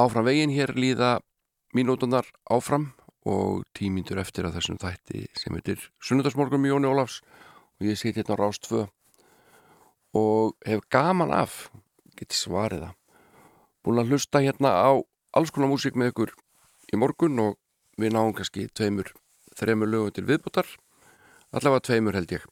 [0.00, 1.18] Áfram veginn hér líða
[1.76, 2.86] mínútunar áfram
[3.28, 8.22] og tímyndur eftir að þessum þætti sem heitir Sunnudasmorgun með Jóni Ólafs og ég siti
[8.22, 8.86] hérna á Rást 2
[10.16, 11.66] og hef gaman af
[12.16, 12.96] geti svarið það
[13.84, 14.90] búin að hlusta hérna á
[15.36, 16.34] alls konar músík með ykkur
[16.94, 17.58] í morgun og
[18.00, 19.12] við náum kannski tveimur,
[19.56, 20.68] þreimur lögum til viðbútar
[21.52, 22.44] allavega tveimur held ég.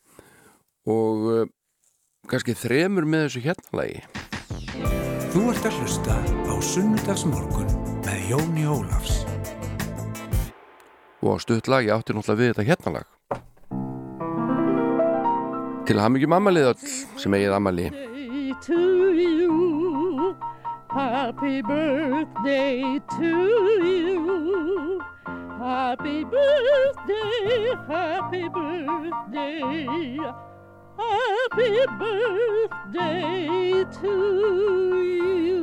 [0.88, 1.44] Og uh,
[2.28, 4.18] kannski þremur með þessu hérna lagi
[5.32, 7.70] Þú ert að hlusta á Sunnudagsmorgun
[8.06, 9.16] með Jóni Ólafs.
[11.22, 13.06] og á stutt lag, ég átti náttúrulega við þetta hérna lag
[15.88, 16.82] til að hafa mikið mammalið öll
[17.18, 17.86] sem eigið ammali
[18.60, 20.36] to you.
[20.90, 23.30] Happy birthday to
[23.84, 25.00] you.
[25.58, 30.47] Happy birthday, happy birthday
[30.98, 31.70] happy
[32.00, 34.14] birthday to
[35.06, 35.62] you.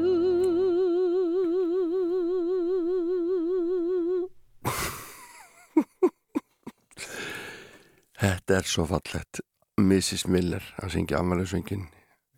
[8.16, 9.42] Þetta er svo fallett
[9.82, 10.26] Mrs.
[10.32, 11.84] Miller að syngja ammaliðsvöngin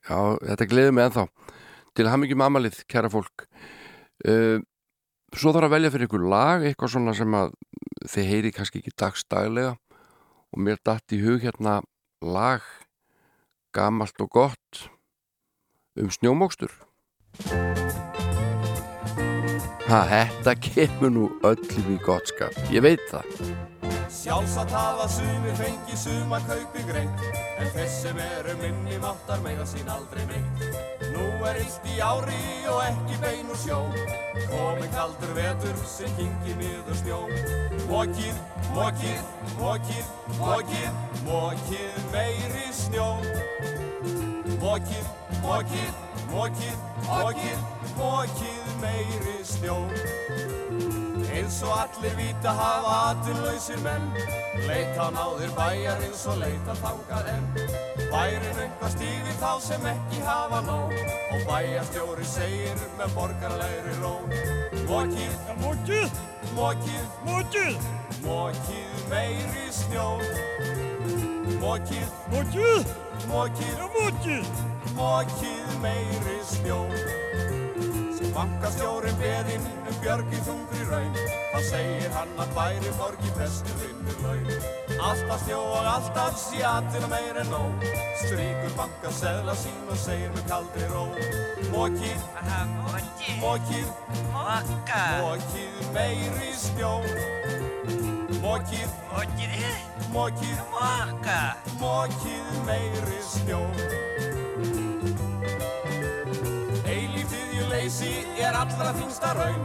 [0.07, 1.25] Já, þetta gleður mig ennþá.
[1.97, 3.43] Til hamingjum ammalið, kæra fólk.
[4.23, 4.59] Uh,
[5.35, 7.49] Svo þarf að velja fyrir ykkur lag, eitthvað svona sem að
[8.07, 11.81] þið heyri kannski ekki dagstælega og mér dætt í hug hérna
[12.23, 12.63] lag
[13.77, 14.87] gamalt og gott
[15.99, 16.73] um snjómókstur
[19.87, 23.29] Ha, þetta kemur nú öllum í gottskap ég veit það
[24.09, 27.19] Sjálfsagt hafa sumir fengi suma kaupi greint
[27.59, 30.61] En þeir sem eru minni máttar mega sín aldrei neitt.
[31.11, 33.79] Nú er illt í ári og ekki bein úr sjó.
[34.51, 37.19] Komi kaldur vetur sem kingi niður snjó.
[37.89, 38.38] Mókið,
[38.77, 39.23] mókið,
[39.57, 43.09] mókið, mókið, mókið meiri snjó.
[44.61, 45.09] Mókið,
[45.41, 46.79] mókið, mókið,
[47.09, 47.67] mókið,
[47.97, 49.81] mókið meiri snjó
[51.38, 54.09] Eins og allir vita hafa aturlausir menn.
[54.65, 57.47] Leita á náðir bæjar eins og leita þangað enn.
[58.09, 60.95] Bærin eitthvað stífi þá sem ekki hafa nóg.
[61.38, 64.14] Og bæjarstjóri segir með borgarlegri ró
[64.88, 66.22] Mókið, mókið,
[66.55, 67.89] mókið, mókið
[68.23, 70.07] Mókið meiri snjó
[71.61, 72.95] Mókið, mókið,
[73.27, 74.49] mókið, mókið
[74.97, 76.81] Mókið meiri snjó
[78.18, 81.22] sem bankastjórin beðinn um björgi þungri raun
[81.53, 87.38] þá segir hann að bæri borgi bestu vinnur laun alltaf snjó og alltaf sjatina meir
[87.41, 87.85] en nóg.
[88.22, 91.03] Stríkur bankaseðla sín og segir með kaldri ró.
[91.73, 92.19] Mókið
[93.41, 93.88] mókið
[95.22, 96.94] mókið meiri snjó.
[98.41, 98.89] Mókið
[100.15, 100.57] mókið
[101.84, 103.64] mókið meiri snjó
[107.88, 109.64] leysi er allra þingsta raun.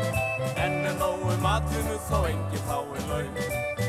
[0.62, 3.40] En er nógu matinu þó enginn fái laun.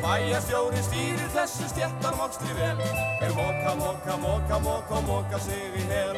[0.01, 2.81] Bæjarstjóri stýrir þessu stjættarmokstri vel.
[3.21, 6.17] Er móka, móka, móka, móka, móka sig í hel.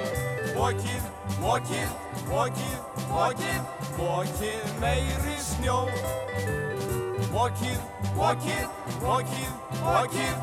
[0.56, 1.04] Mókið,
[1.44, 1.92] mókið,
[2.32, 2.80] mókið,
[3.12, 3.62] mókið,
[4.00, 5.80] mókið meiri snjó.
[7.36, 7.80] Mókið,
[8.16, 8.68] mókið,
[9.04, 9.52] mókið,
[9.84, 10.36] mókið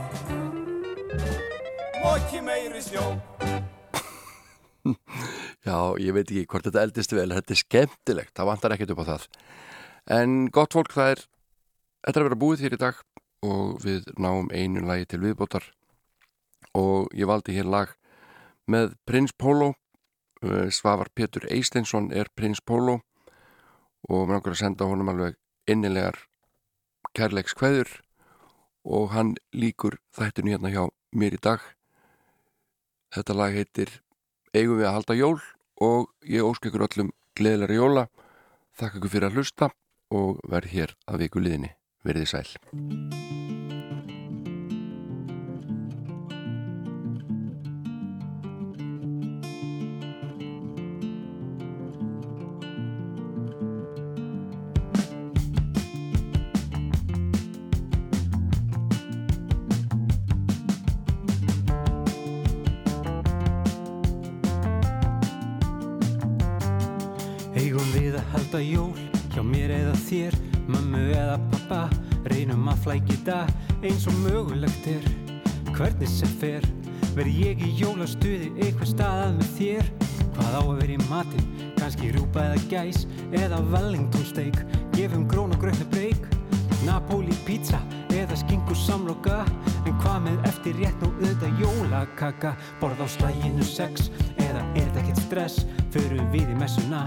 [2.03, 3.15] Mókið meiri snjó
[5.67, 9.05] Já, ég veit ekki hvort þetta eldist vel, þetta er skemmtilegt, það vantar ekkert upp
[9.07, 9.27] á það.
[10.19, 11.25] En gott fólk, það er,
[12.03, 13.03] þetta er að vera búið þér í dag
[13.47, 15.69] og við náum einu lagi til viðbótar
[16.79, 17.95] og ég valdi hér lag
[18.71, 19.73] með Prins Pólo,
[20.43, 23.01] Svavar Pétur Eisteinsson er Prins Pólo
[24.09, 25.37] og mér langar að senda honum alveg
[25.71, 26.25] innilegar
[27.15, 27.91] kærleiks kveður
[28.83, 31.61] og hann líkur þættinu hérna hjá mér í dag.
[33.15, 34.02] Þetta lag heitir
[34.57, 35.39] eigum við að halda jól
[35.83, 38.07] og ég ósk ykkur öllum gleðilega jóla.
[38.77, 39.73] Þakka ykkur fyrir að hlusta
[40.13, 41.75] og verð hér að viku liðinni.
[42.03, 43.62] Verðið sæl
[72.83, 73.47] Reynum að flækita
[73.85, 75.05] eins og mögulegt er.
[75.77, 76.65] Hvernig sem fer
[77.15, 79.91] Verð ég í jólastuði eitthvað staðað með þér.
[80.33, 81.47] Hvað á að vera í matinn?
[81.79, 83.05] Kanski rúpa eða gæs
[83.37, 84.59] Eða Wellington steak
[84.97, 86.27] Gefum grón og gröfni breyk
[86.83, 87.79] Napoli pizza
[88.13, 89.45] eða skingu samloka.
[89.87, 92.57] En hvað með eftir rétt og auðvitað jólakaka?
[92.81, 94.11] Borð á slæginu sex
[94.43, 95.67] Eða er þetta ekkert stress?
[95.95, 97.07] Förum við í messuna?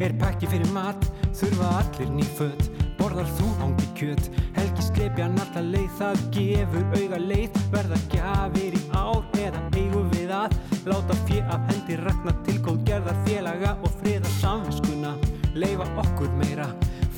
[0.00, 1.02] Er pakki fyrir mat,
[1.36, 2.69] þurfa allir ný föt
[3.10, 8.82] Borðar þú hangi kjöt, helgi skleipjan alltaf leið Það gefur auga leið, verða gjafir í
[8.94, 10.54] ár Eða eigum við að
[10.86, 15.16] láta fjö af hendi Ragnar til góð gerðar félaga og friða samvinskuna
[15.58, 16.68] Leifa okkur meira,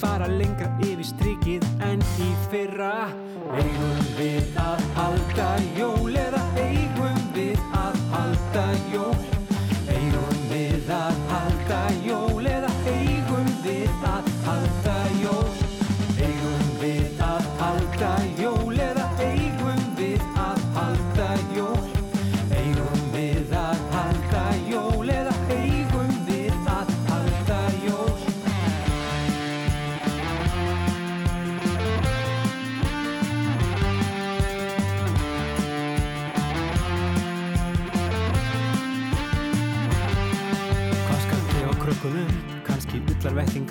[0.01, 3.10] fara lengra yfir strikið en í fyrra.
[3.52, 9.32] Eigum við að halda jól eða eigum við að halda jól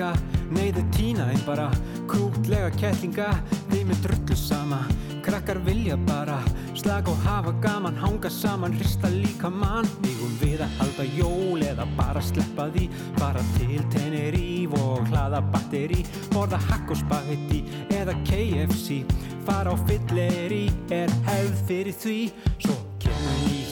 [0.02, 1.70] ullar vettinga Neyðu tína einn bara,
[2.10, 3.30] krútlega kettlinga.
[3.72, 4.82] Þeim er drullu sama,
[5.24, 6.42] Krakkar vilja bara
[6.76, 9.88] slag og hafa gaman Hanga saman, hrista líka mann.
[10.04, 12.90] Eigum við að halda jól eða bara sleppa því?
[13.20, 16.04] Bara til Teneríf og hlaða batteri
[16.34, 17.64] Borða hakk og spagetti
[17.96, 19.04] eða KFC
[19.46, 22.18] Fara á fylleri er hefð fyrir því.
[22.60, 22.91] Svo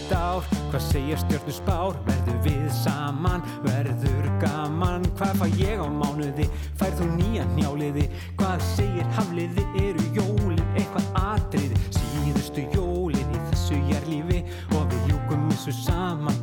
[0.10, 1.96] nýtt ár Hvað segir stjórnum spár?
[2.06, 3.42] Verður við saman?
[3.64, 5.06] Verður gaman?
[5.18, 6.50] Hvað fá ég á mánuði?
[6.78, 8.10] Fær þú nýja njáliði?
[8.38, 9.66] Hvað segir hafliði?
[9.82, 11.80] Eru jólin eitthvað atriði?
[11.98, 14.44] Síðustu jólin í þessu jærlífi
[14.78, 16.39] Og við ljúkum þessu saman